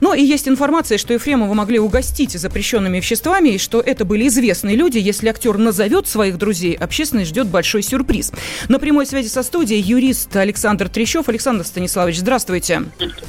Ну 0.01 0.15
и 0.15 0.23
есть 0.23 0.49
информация, 0.49 0.99
что 0.99 1.15
Ефремова 1.15 1.55
могли 1.55 1.79
угостить 1.79 2.33
запрещенными 2.33 2.99
веществами, 2.99 3.51
и 3.51 3.59
что 3.59 3.81
это 3.81 4.05
были 4.05 4.29
известные 4.29 4.77
люди. 4.77 4.99
Если 4.99 5.29
актер 5.29 5.59
назовет 5.59 6.07
своих 6.07 6.39
друзей, 6.39 6.75
общественность 6.75 7.31
ждет 7.31 7.49
большой 7.49 7.83
сюрприз. 7.83 8.33
На 8.69 8.79
прямой 8.79 9.07
связи 9.07 9.29
со 9.29 9.43
студией 9.43 9.81
юрист 9.81 10.35
Александр 10.37 10.89
Трещев. 10.89 11.29
Александр 11.29 11.65
Станиславович, 11.65 12.19
здравствуйте. 12.19 12.83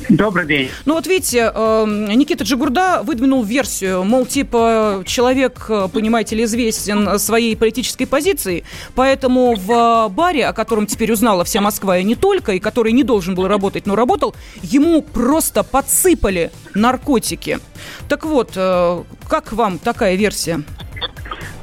Добрый 0.10 0.46
день. 0.46 0.70
Ну 0.86 0.94
вот 0.94 1.08
видите, 1.08 1.52
эм, 1.54 2.08
Никита 2.08 2.44
Джигурда 2.44 3.02
выдвинул 3.04 3.44
версию, 3.44 4.04
мол, 4.04 4.26
типа, 4.26 5.04
человек, 5.06 5.66
э, 5.70 5.88
понимаете 5.92 6.36
ли, 6.36 6.44
известен 6.44 7.18
своей 7.20 7.56
политической 7.56 8.06
позицией, 8.06 8.64
поэтому 8.96 9.56
в 9.56 10.10
баре, 10.10 10.46
о 10.48 10.54
котором 10.54 10.86
теперь 10.88 11.12
узнала 11.12 11.44
вся 11.44 11.62
Москва 11.62 11.98
и 11.98 12.04
не 12.04 12.16
только, 12.16 12.54
и 12.54 12.60
который 12.60 12.92
не 12.92 13.04
должен 13.04 13.36
был 13.36 13.48
работать, 13.48 13.86
но 13.86 13.96
работал, 13.96 14.36
ему 14.62 15.02
просто 15.02 15.64
подсыпали 15.64 16.52
наркотики. 16.76 17.58
Так 18.08 18.26
вот, 18.26 18.54
э, 18.56 19.04
как 19.28 19.54
вам 19.54 19.78
такая 19.78 20.16
версия? 20.16 20.60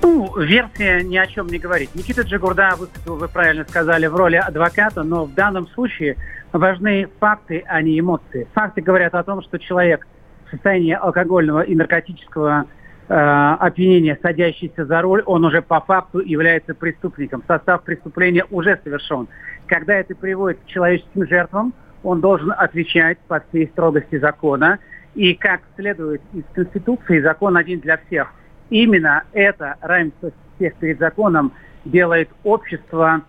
Ну, 0.02 0.38
версия 0.38 1.02
ни 1.02 1.16
о 1.16 1.26
чем 1.26 1.48
не 1.48 1.58
говорит. 1.58 1.90
Никита 1.94 2.22
Джигурда 2.22 2.74
выступил, 2.78 3.16
вы 3.16 3.28
правильно 3.28 3.64
сказали, 3.68 4.06
в 4.06 4.14
роли 4.14 4.36
адвоката, 4.36 5.02
но 5.02 5.24
в 5.24 5.34
данном 5.34 5.66
случае 5.68 6.16
важны 6.52 7.08
факты, 7.18 7.64
а 7.66 7.82
не 7.82 7.98
эмоции. 7.98 8.46
Факты 8.54 8.82
говорят 8.82 9.14
о 9.14 9.24
том, 9.24 9.42
что 9.42 9.58
человек 9.58 10.06
в 10.46 10.50
состоянии 10.50 10.92
алкогольного 10.92 11.62
и 11.62 11.74
наркотического 11.74 12.66
э, 13.08 13.14
опьянения, 13.14 14.18
садящийся 14.22 14.86
за 14.86 15.02
руль, 15.02 15.22
он 15.26 15.44
уже 15.44 15.60
по 15.60 15.80
факту 15.80 16.20
является 16.20 16.74
преступником. 16.74 17.42
Состав 17.46 17.82
преступления 17.82 18.44
уже 18.50 18.78
совершен. 18.84 19.28
Когда 19.66 19.94
это 19.94 20.14
приводит 20.14 20.60
к 20.60 20.66
человеческим 20.66 21.26
жертвам, 21.26 21.74
он 22.06 22.20
должен 22.20 22.52
отвечать 22.56 23.18
по 23.26 23.40
всей 23.40 23.66
строгости 23.66 24.18
закона. 24.18 24.78
И 25.16 25.34
как 25.34 25.62
следует 25.74 26.22
из 26.32 26.44
Конституции, 26.54 27.20
закон 27.20 27.56
один 27.56 27.80
для 27.80 27.96
всех. 27.96 28.32
Именно 28.70 29.24
это 29.32 29.74
равенство 29.80 30.30
всех 30.54 30.76
перед 30.76 31.00
законом 31.00 31.52
делает 31.84 32.28
общество 32.44 33.22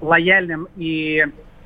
лояльным 0.00 0.66
и 0.74 1.24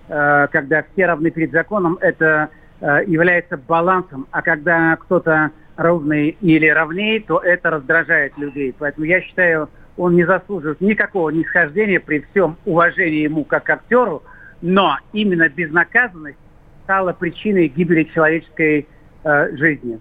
э, 0.09 0.47
когда 0.51 0.85
все 0.93 1.07
равны 1.07 1.31
перед 1.31 1.53
законом, 1.53 1.97
это 2.03 2.51
э, 2.81 3.05
является 3.07 3.57
балансом. 3.57 4.27
А 4.31 4.43
когда 4.43 4.95
кто-то 4.97 5.53
ровный 5.77 6.37
или 6.43 6.69
равнее, 6.69 7.21
то 7.21 7.39
это 7.39 7.71
раздражает 7.71 8.37
людей. 8.37 8.75
Поэтому 8.79 9.07
я 9.07 9.23
считаю, 9.23 9.71
он 9.97 10.17
не 10.17 10.25
заслуживает 10.25 10.83
никакого 10.83 11.31
нисхождения 11.31 11.99
при 11.99 12.27
всем 12.31 12.57
уважении 12.67 13.23
ему 13.23 13.45
как 13.45 13.71
актеру, 13.71 14.23
но 14.61 14.99
именно 15.13 15.49
безнаказанность 15.49 16.39
стала 16.89 17.13
причиной 17.13 17.69
гибели 17.69 18.05
человеческой 18.15 18.87
э, 19.23 19.57
жизни. 19.59 20.01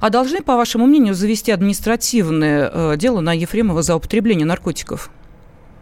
А 0.00 0.08
должны, 0.08 0.40
по 0.40 0.56
вашему 0.56 0.86
мнению, 0.86 1.12
завести 1.12 1.52
административное 1.52 2.70
э, 2.72 2.96
дело 2.96 3.20
на 3.20 3.34
Ефремова 3.34 3.82
за 3.82 3.94
употребление 3.96 4.46
наркотиков? 4.46 5.10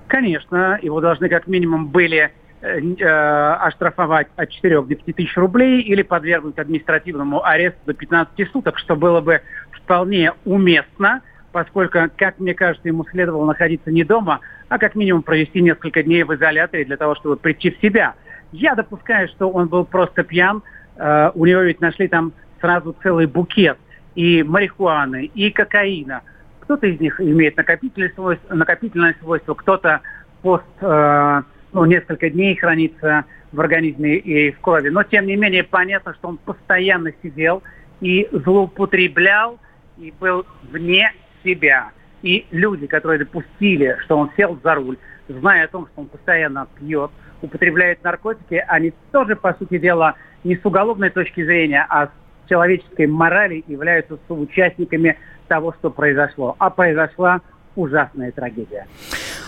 Конечно, 0.09 0.77
его 0.83 1.01
должны 1.01 1.29
как 1.29 1.47
минимум 1.47 1.87
были 1.87 2.33
э, 2.63 2.81
э 2.81 3.53
оштрафовать 3.61 4.27
от 4.35 4.51
4 4.51 4.83
до 4.83 4.95
5 4.97 5.15
тысяч 5.15 5.37
рублей 5.37 5.83
или 5.83 6.03
подвергнуть 6.03 6.59
административному 6.59 7.45
аресту 7.45 7.79
до 7.87 7.95
15 7.95 8.51
суток, 8.51 8.77
что 8.77 8.97
было 8.97 9.21
бы 9.21 9.43
вполне 9.71 10.33
уместно, 10.45 11.23
поскольку, 11.53 11.99
как 12.17 12.41
мне 12.41 12.55
кажется, 12.55 12.89
ему 12.89 13.07
следовало 13.09 13.47
находиться 13.47 13.93
не 13.93 14.03
дома, 14.03 14.41
а 14.69 14.79
как 14.79 14.97
минимум 14.97 15.23
провести 15.23 15.61
несколько 15.61 16.03
дней 16.03 16.25
в 16.25 16.35
изоляторе 16.35 16.85
для 16.85 16.97
того, 16.97 17.15
чтобы 17.15 17.37
прийти 17.37 17.71
в 17.71 17.81
себя– 17.81 18.15
я 18.53 18.75
допускаю, 18.75 19.29
что 19.29 19.49
он 19.51 19.69
был 19.69 19.85
просто 19.85 20.23
пьян. 20.23 20.63
Uh, 20.97 21.33
у 21.35 21.47
него 21.47 21.63
ведь 21.63 21.81
нашли 21.81 22.09
там 22.09 22.33
сразу 22.61 22.95
целый 23.03 23.27
букет 23.27 23.79
и 24.15 24.43
марихуаны, 24.43 25.27
и 25.27 25.51
кокаина. 25.51 26.23
Кто-то 26.61 26.87
из 26.87 27.01
них 27.01 27.21
имеет 27.21 27.57
накопительное 27.57 28.13
свойство, 28.15 28.55
накопительное 28.55 29.17
свойство 29.21 29.55
кто-то 29.55 30.01
пост, 30.43 30.65
uh, 30.81 31.43
ну, 31.73 31.85
несколько 31.87 32.29
дней 32.29 32.57
хранится 32.57 33.25
в 33.53 33.61
организме 33.61 34.17
и 34.17 34.51
в 34.53 34.61
крови. 34.61 34.91
Но, 34.91 35.03
тем 35.03 35.27
не 35.27 35.37
менее, 35.37 35.65
понятно, 35.65 36.15
что 36.15 36.29
он 36.29 36.37
постоянно 36.39 37.13
сидел 37.23 37.63
и 38.01 38.29
злоупотреблял, 38.33 39.59
и 39.99 40.13
был 40.21 40.47
вне 40.71 41.13
себя. 41.45 41.91
И 42.23 42.47
люди, 42.51 42.87
которые 42.87 43.21
допустили, 43.21 43.97
что 44.05 44.19
он 44.19 44.31
сел 44.37 44.59
за 44.63 44.75
руль, 44.75 44.99
зная 45.29 45.65
о 45.65 45.69
том, 45.69 45.87
что 45.87 46.03
он 46.03 46.07
постоянно 46.07 46.67
пьет, 46.79 47.11
употребляет 47.43 48.03
наркотики, 48.05 48.63
они 48.69 48.93
тоже, 49.13 49.37
по 49.37 49.55
сути 49.55 49.79
дела, 49.79 50.15
не 50.45 50.57
с 50.57 50.65
уголовной 50.65 51.11
точки 51.11 51.45
зрения, 51.45 51.87
а 51.89 52.07
с 52.07 52.11
человеческой 52.49 53.07
морали 53.07 53.65
являются 53.67 54.19
соучастниками 54.29 55.19
того, 55.49 55.73
что 55.79 55.91
произошло. 55.91 56.57
А 56.59 56.71
произошла 56.71 57.41
ужасная 57.77 58.33
трагедия. 58.33 58.87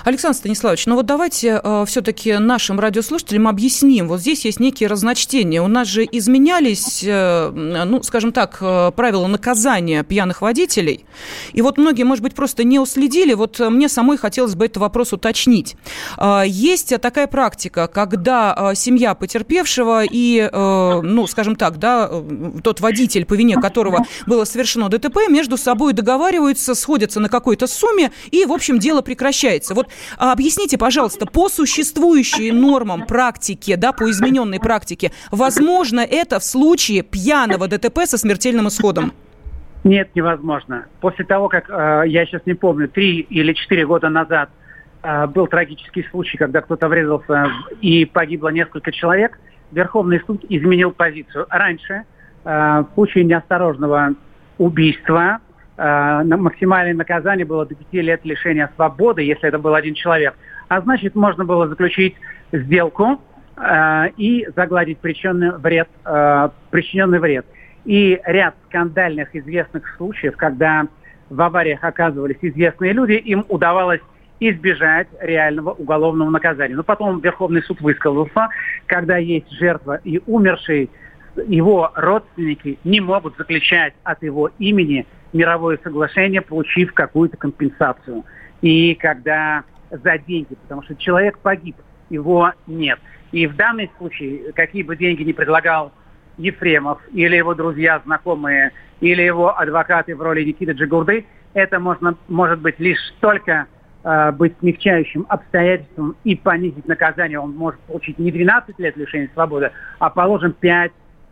Александр 0.04 0.36
Станиславович, 0.36 0.86
ну 0.86 0.96
вот 0.96 1.06
давайте 1.06 1.60
э, 1.62 1.84
все-таки 1.86 2.38
нашим 2.38 2.80
радиослушателям 2.80 3.46
объясним. 3.46 4.08
Вот 4.08 4.20
здесь 4.20 4.44
есть 4.44 4.58
некие 4.58 4.88
разночтения. 4.88 5.62
У 5.62 5.68
нас 5.68 5.86
же 5.86 6.04
изменялись, 6.10 7.04
э, 7.06 7.50
ну, 7.50 8.02
скажем 8.02 8.32
так, 8.32 8.58
э, 8.60 8.90
правила 8.96 9.28
наказания 9.28 10.02
пьяных 10.02 10.42
водителей. 10.42 11.04
И 11.52 11.62
вот 11.62 11.78
многие, 11.78 12.02
может 12.02 12.24
быть, 12.24 12.34
просто 12.34 12.64
не 12.64 12.80
уследили. 12.80 13.34
Вот 13.34 13.60
мне 13.60 13.88
самой 13.88 14.16
хотелось 14.16 14.56
бы 14.56 14.64
этот 14.64 14.78
вопрос 14.78 15.12
уточнить. 15.12 15.76
Э, 16.18 16.42
есть 16.46 17.00
такая 17.00 17.28
практика, 17.28 17.86
когда 17.86 18.72
э, 18.72 18.74
семья 18.74 19.14
потерпевшего 19.14 20.02
и, 20.04 20.48
э, 20.52 21.00
ну, 21.02 21.28
скажем 21.28 21.54
так, 21.54 21.78
да, 21.78 22.08
э, 22.10 22.60
тот 22.64 22.80
водитель, 22.80 23.24
по 23.24 23.34
вине 23.34 23.56
которого 23.56 24.04
было 24.26 24.44
совершено 24.44 24.88
ДТП, 24.88 25.28
между 25.28 25.56
собой 25.56 25.92
договариваются, 25.92 26.74
сходятся 26.74 27.20
на 27.20 27.28
какой-то 27.28 27.68
сумме, 27.68 28.10
и, 28.32 28.44
в 28.46 28.52
общем, 28.52 28.80
дело 28.80 29.00
прекращается. 29.02 29.74
Вот 29.74 29.91
объясните, 30.18 30.78
пожалуйста, 30.78 31.26
по 31.26 31.48
существующим 31.48 32.61
нормам 32.61 33.07
практики, 33.07 33.74
да, 33.76 33.92
по 33.92 34.11
измененной 34.11 34.61
практике, 34.61 35.12
возможно 35.31 36.00
это 36.00 36.38
в 36.38 36.44
случае 36.44 37.02
пьяного 37.02 37.68
ДТП 37.68 38.00
со 38.05 38.18
смертельным 38.18 38.68
исходом? 38.68 39.12
Нет, 39.85 40.11
невозможно. 40.14 40.87
После 41.00 41.24
того, 41.24 41.48
как, 41.48 41.68
э, 41.68 42.05
я 42.07 42.24
сейчас 42.26 42.42
не 42.46 42.55
помню, 42.55 42.88
три 42.88 43.20
или 43.20 43.52
четыре 43.52 43.85
года 43.85 44.09
назад 44.09 44.50
э, 45.02 45.26
был 45.26 45.48
трагический 45.48 46.07
случай, 46.11 46.38
когда 46.38 46.61
кто-то 46.61 46.88
врезался 46.88 47.48
и 47.81 48.05
погибло 48.05 48.48
несколько 48.48 48.92
человек, 48.92 49.38
Верховный 49.72 50.20
суд 50.26 50.44
изменил 50.48 50.92
позицию. 50.92 51.46
Раньше 51.48 52.05
э, 52.44 52.44
в 52.44 52.88
случае 52.94 53.24
неосторожного 53.24 54.14
убийства 54.59 55.40
максимальное 55.76 56.94
наказание 56.94 57.46
было 57.46 57.66
до 57.66 57.74
5 57.74 57.92
лет 57.92 58.24
лишения 58.24 58.70
свободы, 58.76 59.22
если 59.22 59.48
это 59.48 59.58
был 59.58 59.74
один 59.74 59.94
человек. 59.94 60.35
А 60.68 60.80
значит, 60.80 61.14
можно 61.14 61.44
было 61.44 61.68
заключить 61.68 62.14
сделку 62.52 63.20
э, 63.56 64.08
и 64.16 64.48
загладить 64.54 64.98
причиненный 64.98 65.52
вред, 65.58 65.88
э, 66.04 66.48
причиненный 66.70 67.18
вред. 67.18 67.46
И 67.85 68.20
ряд 68.24 68.54
скандальных 68.68 69.35
известных 69.35 69.88
случаев, 69.96 70.37
когда 70.37 70.87
в 71.28 71.40
авариях 71.40 71.82
оказывались 71.82 72.37
известные 72.40 72.92
люди, 72.92 73.12
им 73.12 73.44
удавалось 73.48 74.00
избежать 74.40 75.08
реального 75.20 75.70
уголовного 75.70 76.30
наказания. 76.30 76.74
Но 76.74 76.82
потом 76.82 77.20
Верховный 77.20 77.62
суд 77.62 77.80
высказался, 77.80 78.48
когда 78.87 79.16
есть 79.16 79.50
жертва 79.50 80.00
и 80.04 80.20
умерший, 80.26 80.90
его 81.36 81.90
родственники 81.94 82.78
не 82.84 83.00
могут 83.00 83.36
заключать 83.36 83.94
от 84.04 84.22
его 84.22 84.50
имени 84.58 85.06
мировое 85.32 85.78
соглашение, 85.82 86.40
получив 86.42 86.92
какую-то 86.92 87.36
компенсацию. 87.36 88.24
И 88.60 88.94
когда 88.94 89.64
за 89.90 90.18
деньги, 90.18 90.54
потому 90.54 90.82
что 90.82 90.94
человек 90.94 91.38
погиб, 91.38 91.76
его 92.10 92.52
нет. 92.66 92.98
И 93.32 93.46
в 93.46 93.56
данном 93.56 93.88
случае, 93.98 94.52
какие 94.52 94.82
бы 94.82 94.96
деньги 94.96 95.22
ни 95.22 95.32
предлагал 95.32 95.92
Ефремов 96.36 97.00
или 97.12 97.36
его 97.36 97.54
друзья, 97.54 98.00
знакомые, 98.04 98.72
или 99.00 99.22
его 99.22 99.58
адвокаты 99.58 100.14
в 100.14 100.22
роли 100.22 100.44
Никиты 100.44 100.72
Джигурды, 100.72 101.26
это 101.54 101.80
можно, 101.80 102.16
может 102.28 102.60
быть 102.60 102.78
лишь 102.78 103.12
только 103.20 103.66
э, 104.04 104.32
быть 104.32 104.54
смягчающим 104.60 105.26
обстоятельством 105.28 106.16
и 106.24 106.36
понизить 106.36 106.86
наказание. 106.86 107.38
Он 107.38 107.54
может 107.54 107.80
получить 107.80 108.18
не 108.18 108.30
12 108.30 108.78
лет 108.78 108.96
лишения 108.96 109.30
свободы, 109.34 109.72
а, 109.98 110.08
положим, 110.10 110.54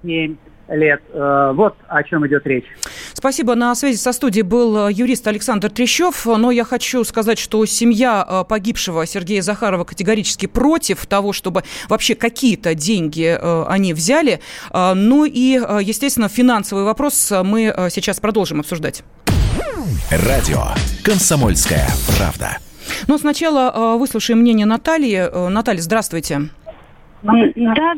5-7 0.02 0.36
лет. 0.76 1.00
Э, 1.12 1.52
вот 1.54 1.74
о 1.88 2.02
чем 2.02 2.26
идет 2.26 2.46
речь. 2.46 2.64
Спасибо. 3.12 3.54
На 3.54 3.74
связи 3.74 3.96
со 3.96 4.12
студией 4.12 4.42
был 4.42 4.88
э, 4.88 4.92
юрист 4.92 5.26
Александр 5.26 5.70
Трещев. 5.70 6.26
Но 6.26 6.50
я 6.50 6.64
хочу 6.64 7.04
сказать, 7.04 7.38
что 7.38 7.64
семья 7.66 8.26
э, 8.28 8.44
погибшего 8.48 9.06
Сергея 9.06 9.42
Захарова 9.42 9.84
категорически 9.84 10.46
против 10.46 11.06
того, 11.06 11.32
чтобы 11.32 11.62
вообще 11.88 12.14
какие-то 12.14 12.74
деньги 12.74 13.38
они 13.68 13.94
взяли. 13.94 14.40
Ну 14.72 15.24
и, 15.24 15.60
естественно, 15.82 16.28
финансовый 16.28 16.84
вопрос 16.84 17.32
мы 17.44 17.74
сейчас 17.90 18.20
продолжим 18.20 18.60
обсуждать. 18.60 19.02
Радио 20.10 20.62
«Комсомольская 21.04 21.88
правда». 22.16 22.58
Но 23.06 23.18
сначала 23.18 23.96
выслушаем 23.96 24.40
мнение 24.40 24.66
Натальи. 24.66 25.48
Наталья, 25.50 25.80
здравствуйте. 25.80 26.50
Да, 27.22 27.94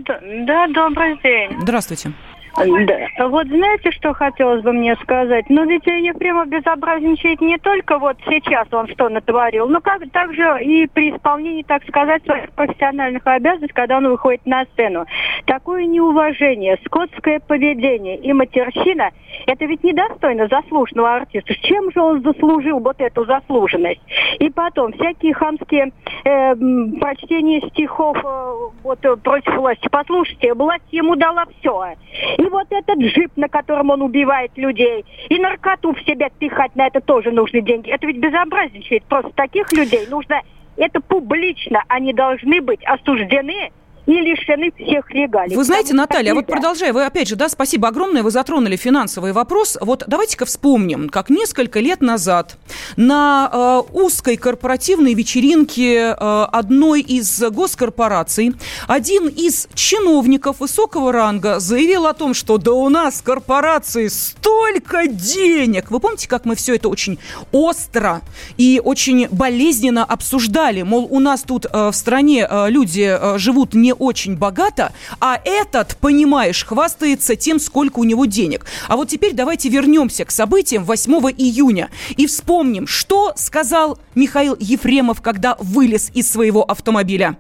да, 0.46 0.66
добрый 0.68 1.18
день. 1.22 1.56
Здравствуйте. 1.61 2.12
Да. 2.56 3.28
Вот 3.28 3.46
знаете, 3.46 3.90
что 3.92 4.12
хотелось 4.12 4.62
бы 4.62 4.72
мне 4.72 4.94
сказать? 4.96 5.46
Ну, 5.48 5.64
ведь 5.64 5.86
Ефремов 5.86 6.48
безобразничает 6.48 7.40
не 7.40 7.56
только 7.58 7.98
вот 7.98 8.16
сейчас 8.28 8.68
он 8.72 8.88
что 8.88 9.08
натворил, 9.08 9.68
но 9.68 9.80
как 9.80 10.02
также 10.10 10.62
и 10.62 10.86
при 10.86 11.10
исполнении, 11.10 11.62
так 11.62 11.82
сказать, 11.88 12.22
своих 12.24 12.50
профессиональных 12.52 13.26
обязанностей, 13.26 13.74
когда 13.74 13.98
он 13.98 14.08
выходит 14.08 14.44
на 14.44 14.64
сцену. 14.66 15.06
Такое 15.46 15.86
неуважение, 15.86 16.78
скотское 16.84 17.40
поведение 17.40 18.18
и 18.18 18.32
матерщина, 18.32 19.10
это 19.46 19.64
ведь 19.64 19.82
недостойно 19.82 20.46
заслуженного 20.48 21.16
артиста. 21.16 21.54
Чем 21.62 21.90
же 21.92 22.00
он 22.00 22.22
заслужил 22.22 22.80
вот 22.80 23.00
эту 23.00 23.24
заслуженность? 23.24 24.00
И 24.38 24.50
потом, 24.50 24.92
всякие 24.92 25.34
хамские 25.34 25.92
э, 26.24 26.54
прочтения 27.00 27.60
стихов 27.70 28.16
э, 28.22 28.54
вот, 28.82 29.00
против 29.22 29.56
власти. 29.56 29.88
Послушайте, 29.90 30.54
власть 30.54 30.84
ему 30.90 31.16
дала 31.16 31.44
все. 31.58 31.94
И 32.42 32.48
вот 32.48 32.66
этот 32.70 32.98
джип, 32.98 33.31
на 33.37 33.48
котором 33.48 33.90
он 33.90 34.02
убивает 34.02 34.50
людей, 34.57 35.05
и 35.28 35.38
наркоту 35.38 35.94
в 35.94 36.00
себя 36.00 36.28
пихать, 36.40 36.74
на 36.74 36.88
это 36.88 37.00
тоже 37.00 37.31
нужны 37.31 37.61
деньги. 37.61 37.88
Это 37.88 38.05
ведь 38.05 38.18
безобразничает. 38.18 39.05
Просто 39.05 39.31
таких 39.37 39.70
людей 39.72 40.07
нужно 40.11 40.42
это 40.76 41.00
публично, 41.00 41.85
они 41.87 42.12
должны 42.12 42.61
быть 42.61 42.83
осуждены 42.85 43.70
и 44.06 44.12
лишены 44.12 44.72
всех 44.76 45.08
регалий. 45.10 45.56
Вы 45.56 45.64
знаете, 45.64 45.94
Наталья, 45.94 46.32
а 46.32 46.34
вот 46.34 46.46
продолжая, 46.46 46.92
вы 46.92 47.04
опять 47.04 47.28
же, 47.28 47.36
да, 47.36 47.48
спасибо 47.48 47.88
огромное, 47.88 48.22
вы 48.22 48.30
затронули 48.30 48.76
финансовый 48.76 49.32
вопрос. 49.32 49.78
Вот 49.80 50.04
давайте-ка 50.06 50.44
вспомним, 50.44 51.08
как 51.08 51.30
несколько 51.30 51.80
лет 51.80 52.00
назад 52.00 52.56
на 52.96 53.50
э, 53.52 53.82
узкой 53.92 54.36
корпоративной 54.36 55.14
вечеринке 55.14 56.16
э, 56.18 56.46
одной 56.52 57.00
из 57.00 57.40
госкорпораций 57.40 58.54
один 58.88 59.28
из 59.28 59.68
чиновников 59.74 60.60
высокого 60.60 61.12
ранга 61.12 61.60
заявил 61.60 62.06
о 62.06 62.12
том, 62.14 62.34
что 62.34 62.58
да 62.58 62.72
у 62.72 62.88
нас 62.88 63.20
в 63.20 63.22
корпорации 63.22 64.08
столько 64.08 65.06
денег. 65.06 65.90
Вы 65.90 66.00
помните, 66.00 66.28
как 66.28 66.44
мы 66.44 66.56
все 66.56 66.74
это 66.74 66.88
очень 66.88 67.18
остро 67.52 68.22
и 68.56 68.80
очень 68.82 69.28
болезненно 69.28 70.04
обсуждали? 70.04 70.82
Мол, 70.82 71.06
у 71.08 71.20
нас 71.20 71.42
тут 71.42 71.66
э, 71.66 71.90
в 71.90 71.94
стране 71.94 72.46
э, 72.48 72.70
люди 72.70 73.16
э, 73.18 73.38
живут 73.38 73.74
не 73.74 73.91
очень 73.94 74.37
богато, 74.37 74.92
а 75.20 75.38
этот, 75.44 75.96
понимаешь, 75.96 76.64
хвастается 76.64 77.37
тем, 77.37 77.59
сколько 77.59 77.98
у 77.98 78.05
него 78.05 78.24
денег. 78.24 78.66
А 78.88 78.96
вот 78.96 79.09
теперь 79.09 79.35
давайте 79.35 79.68
вернемся 79.68 80.24
к 80.24 80.31
событиям 80.31 80.85
8 80.85 81.12
июня 81.37 81.90
и 82.16 82.26
вспомним, 82.26 82.87
что 82.87 83.33
сказал 83.37 83.98
Михаил 84.14 84.57
Ефремов, 84.59 85.22
когда 85.22 85.57
вылез 85.59 86.11
из 86.14 86.31
своего 86.31 86.62
автомобиля. 86.62 87.37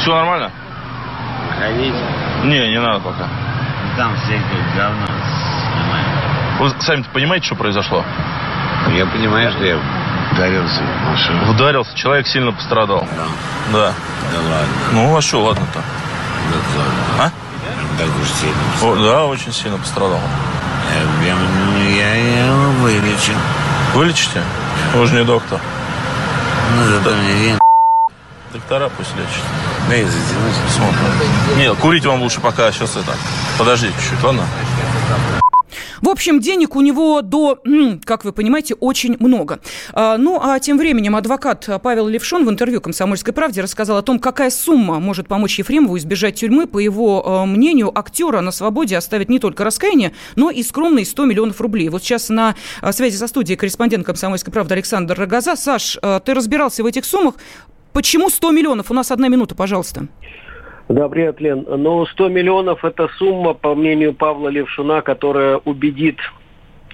Все 0.00 0.14
нормально? 0.14 0.52
Ходите. 1.58 1.96
Не, 2.44 2.70
не 2.70 2.80
надо 2.80 3.00
пока. 3.00 3.28
Там 3.96 4.14
все 4.16 4.34
тут 4.34 4.76
говно 4.76 5.06
снимают. 5.06 6.60
Вы 6.60 6.82
сами 6.82 7.04
понимаете, 7.12 7.46
что 7.46 7.56
произошло? 7.56 8.04
Я 8.94 9.06
понимаю, 9.06 9.50
что 9.52 9.64
я 9.64 9.78
ударился 10.36 10.82
в 10.82 11.10
машину. 11.10 11.50
Ударился, 11.50 11.96
человек 11.96 12.26
сильно 12.26 12.52
пострадал. 12.52 13.06
Да. 13.16 13.26
Да. 13.72 13.94
Да 14.32 14.38
ладно. 14.38 14.66
Ну, 14.92 15.16
а 15.16 15.22
что 15.22 15.42
ладно-то? 15.42 15.80
Да 16.50 16.78
ладно. 16.78 16.94
А? 17.18 17.30
Так 17.98 18.08
уж 18.20 18.28
сильно. 18.28 18.56
О, 18.82 19.02
да, 19.02 19.24
очень 19.24 19.52
сильно 19.52 19.78
пострадал. 19.78 20.20
Я, 21.22 21.26
я, 21.26 21.36
я, 21.88 22.14
я 22.14 22.46
его 22.46 22.70
вылечу. 22.82 23.32
Вылечите? 23.94 24.42
Вы 24.94 25.06
же 25.06 25.14
не 25.14 25.24
доктор. 25.24 25.58
Ну, 26.76 26.84
зато 26.84 27.10
мне 27.16 27.32
вен... 27.32 27.58
Доктора 28.52 28.90
пусть 28.96 29.14
лечат. 29.16 29.42
Дай 29.88 30.04
затянуть. 30.04 30.54
Смотрим. 30.74 31.58
Не, 31.58 31.74
курить 31.74 32.04
вам 32.04 32.20
лучше 32.20 32.40
пока 32.40 32.70
сейчас 32.72 32.96
это. 32.96 33.12
Подождите 33.58 33.94
чуть-чуть, 33.98 34.22
ладно? 34.22 34.42
В 36.02 36.08
общем, 36.08 36.40
денег 36.40 36.76
у 36.76 36.80
него 36.80 37.22
до, 37.22 37.58
как 38.04 38.24
вы 38.24 38.32
понимаете, 38.32 38.74
очень 38.74 39.16
много. 39.18 39.60
А, 39.92 40.16
ну, 40.18 40.40
а 40.42 40.58
тем 40.60 40.78
временем 40.78 41.16
адвокат 41.16 41.68
Павел 41.82 42.08
Левшон 42.08 42.44
в 42.44 42.50
интервью 42.50 42.80
«Комсомольской 42.80 43.32
правде» 43.32 43.60
рассказал 43.60 43.96
о 43.96 44.02
том, 44.02 44.18
какая 44.18 44.50
сумма 44.50 45.00
может 45.00 45.28
помочь 45.28 45.58
Ефремову 45.58 45.96
избежать 45.98 46.36
тюрьмы. 46.36 46.66
По 46.66 46.78
его 46.78 47.26
а, 47.26 47.46
мнению, 47.46 47.96
актера 47.96 48.40
на 48.40 48.50
свободе 48.50 48.96
оставит 48.96 49.28
не 49.28 49.38
только 49.38 49.64
раскаяние, 49.64 50.12
но 50.34 50.50
и 50.50 50.62
скромные 50.62 51.04
100 51.04 51.24
миллионов 51.24 51.60
рублей. 51.60 51.88
Вот 51.88 52.02
сейчас 52.02 52.28
на 52.28 52.54
а, 52.80 52.92
связи 52.92 53.16
со 53.16 53.26
студией 53.26 53.56
корреспондент 53.56 54.04
«Комсомольской 54.04 54.52
правды» 54.52 54.74
Александр 54.74 55.18
Рогоза. 55.18 55.56
Саш, 55.56 55.98
ты 56.24 56.34
разбирался 56.34 56.82
в 56.82 56.86
этих 56.86 57.04
суммах. 57.04 57.34
Почему 57.92 58.28
100 58.28 58.50
миллионов? 58.50 58.90
У 58.90 58.94
нас 58.94 59.10
одна 59.10 59.28
минута, 59.28 59.54
пожалуйста. 59.54 60.08
Да, 60.88 61.08
привет, 61.08 61.40
Лен. 61.40 61.66
Но 61.68 62.06
100 62.06 62.28
миллионов– 62.28 62.84
это 62.84 63.08
сумма, 63.18 63.54
по 63.54 63.74
мнению 63.74 64.14
Павла 64.14 64.48
Левшуна, 64.48 65.02
которая 65.02 65.56
убедит 65.56 66.18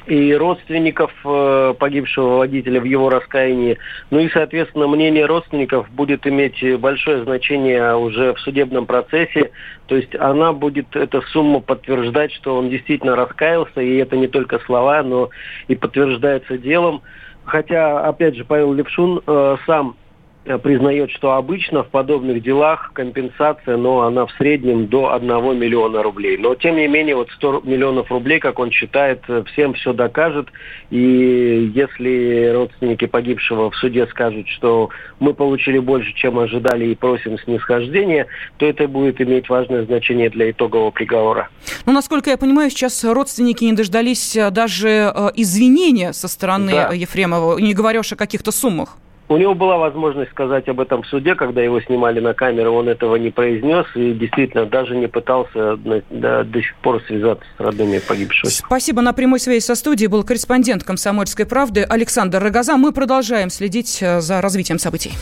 и 0.06 0.34
родственников 0.34 1.12
э, 1.24 1.74
погибшего 1.78 2.38
водителя 2.38 2.80
в 2.80 2.84
его 2.84 3.10
раскаянии. 3.10 3.78
Ну 4.10 4.18
и, 4.18 4.30
соответственно, 4.30 4.88
мнение 4.88 5.26
родственников 5.26 5.90
будет 5.90 6.26
иметь 6.26 6.58
большое 6.80 7.22
значение 7.22 7.94
уже 7.94 8.32
в 8.32 8.40
судебном 8.40 8.86
процессе. 8.86 9.50
То 9.86 9.96
есть 9.96 10.14
она 10.16 10.54
будет, 10.54 10.96
эта 10.96 11.20
сумма, 11.32 11.60
подтверждать, 11.60 12.32
что 12.32 12.56
он 12.56 12.70
действительно 12.70 13.14
раскаялся, 13.14 13.82
и 13.82 13.96
это 13.98 14.16
не 14.16 14.26
только 14.26 14.58
слова, 14.60 15.02
но 15.02 15.28
и 15.68 15.74
подтверждается 15.74 16.56
делом. 16.56 17.02
Хотя, 17.44 18.00
опять 18.00 18.36
же, 18.36 18.44
Павел 18.44 18.72
Левшун 18.72 19.20
э, 19.26 19.56
сам 19.66 19.96
признает, 20.44 21.10
что 21.10 21.32
обычно 21.32 21.84
в 21.84 21.88
подобных 21.88 22.42
делах 22.42 22.90
компенсация, 22.94 23.76
но 23.76 24.02
она 24.02 24.26
в 24.26 24.32
среднем 24.32 24.88
до 24.88 25.12
1 25.12 25.28
миллиона 25.58 26.02
рублей. 26.02 26.36
Но 26.36 26.54
тем 26.54 26.76
не 26.76 26.88
менее, 26.88 27.14
вот 27.14 27.30
100 27.30 27.62
миллионов 27.64 28.10
рублей, 28.10 28.40
как 28.40 28.58
он 28.58 28.70
считает, 28.70 29.22
э, 29.28 29.44
всем 29.52 29.74
все 29.74 29.92
докажет. 29.92 30.48
И 30.90 31.70
если 31.74 32.50
родственники 32.52 33.06
погибшего 33.06 33.70
в 33.70 33.76
суде 33.76 34.06
скажут, 34.08 34.48
что 34.48 34.90
мы 35.20 35.32
получили 35.32 35.78
больше, 35.78 36.12
чем 36.14 36.38
ожидали 36.38 36.86
и 36.86 36.94
просим 36.94 37.38
снисхождения, 37.38 38.26
то 38.56 38.66
это 38.66 38.88
будет 38.88 39.20
иметь 39.20 39.48
важное 39.48 39.84
значение 39.84 40.28
для 40.28 40.50
итогового 40.50 40.90
приговора. 40.90 41.48
Ну, 41.86 41.92
насколько 41.92 42.30
я 42.30 42.36
понимаю, 42.36 42.70
сейчас 42.70 43.04
родственники 43.04 43.64
не 43.64 43.74
дождались 43.74 44.36
э, 44.36 44.50
даже 44.50 45.12
извинения 45.36 46.12
со 46.12 46.26
стороны 46.26 46.72
да. 46.72 46.92
Ефремова, 46.92 47.58
не 47.58 47.74
говоря 47.74 48.00
уж 48.00 48.12
о 48.12 48.16
каких-то 48.16 48.50
суммах. 48.50 48.96
У 49.28 49.36
него 49.36 49.54
была 49.54 49.78
возможность 49.78 50.30
сказать 50.30 50.68
об 50.68 50.80
этом 50.80 51.02
в 51.02 51.06
суде, 51.06 51.34
когда 51.34 51.62
его 51.62 51.80
снимали 51.80 52.20
на 52.20 52.34
камеру, 52.34 52.72
он 52.72 52.88
этого 52.88 53.16
не 53.16 53.30
произнес 53.30 53.86
и 53.94 54.12
действительно 54.12 54.66
даже 54.66 54.96
не 54.96 55.06
пытался 55.06 55.76
до, 55.76 56.44
до 56.44 56.60
сих 56.60 56.74
пор 56.82 57.02
связаться 57.06 57.44
с 57.56 57.60
родными 57.60 57.98
погибшего. 57.98 58.50
Спасибо. 58.50 59.00
На 59.00 59.12
прямой 59.12 59.40
связи 59.40 59.60
со 59.60 59.74
студией 59.74 60.08
был 60.08 60.22
корреспондент 60.24 60.84
«Комсомольской 60.84 61.46
правды» 61.46 61.82
Александр 61.82 62.42
Рогоза. 62.42 62.76
Мы 62.76 62.92
продолжаем 62.92 63.48
следить 63.48 64.02
э, 64.02 64.20
за 64.20 64.40
развитием 64.40 64.78
событий. 64.78 65.12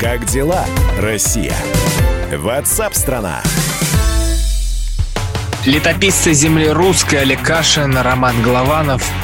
Как 0.00 0.24
дела, 0.26 0.64
Россия? 1.00 1.54
Ватсап-страна! 2.36 3.42
Летописцы 5.66 6.32
земли 6.34 6.68
русской 6.68 7.22
Олег 7.22 7.42
Кашин, 7.42 7.96
Роман 7.96 8.34
Голованов– 8.42 9.02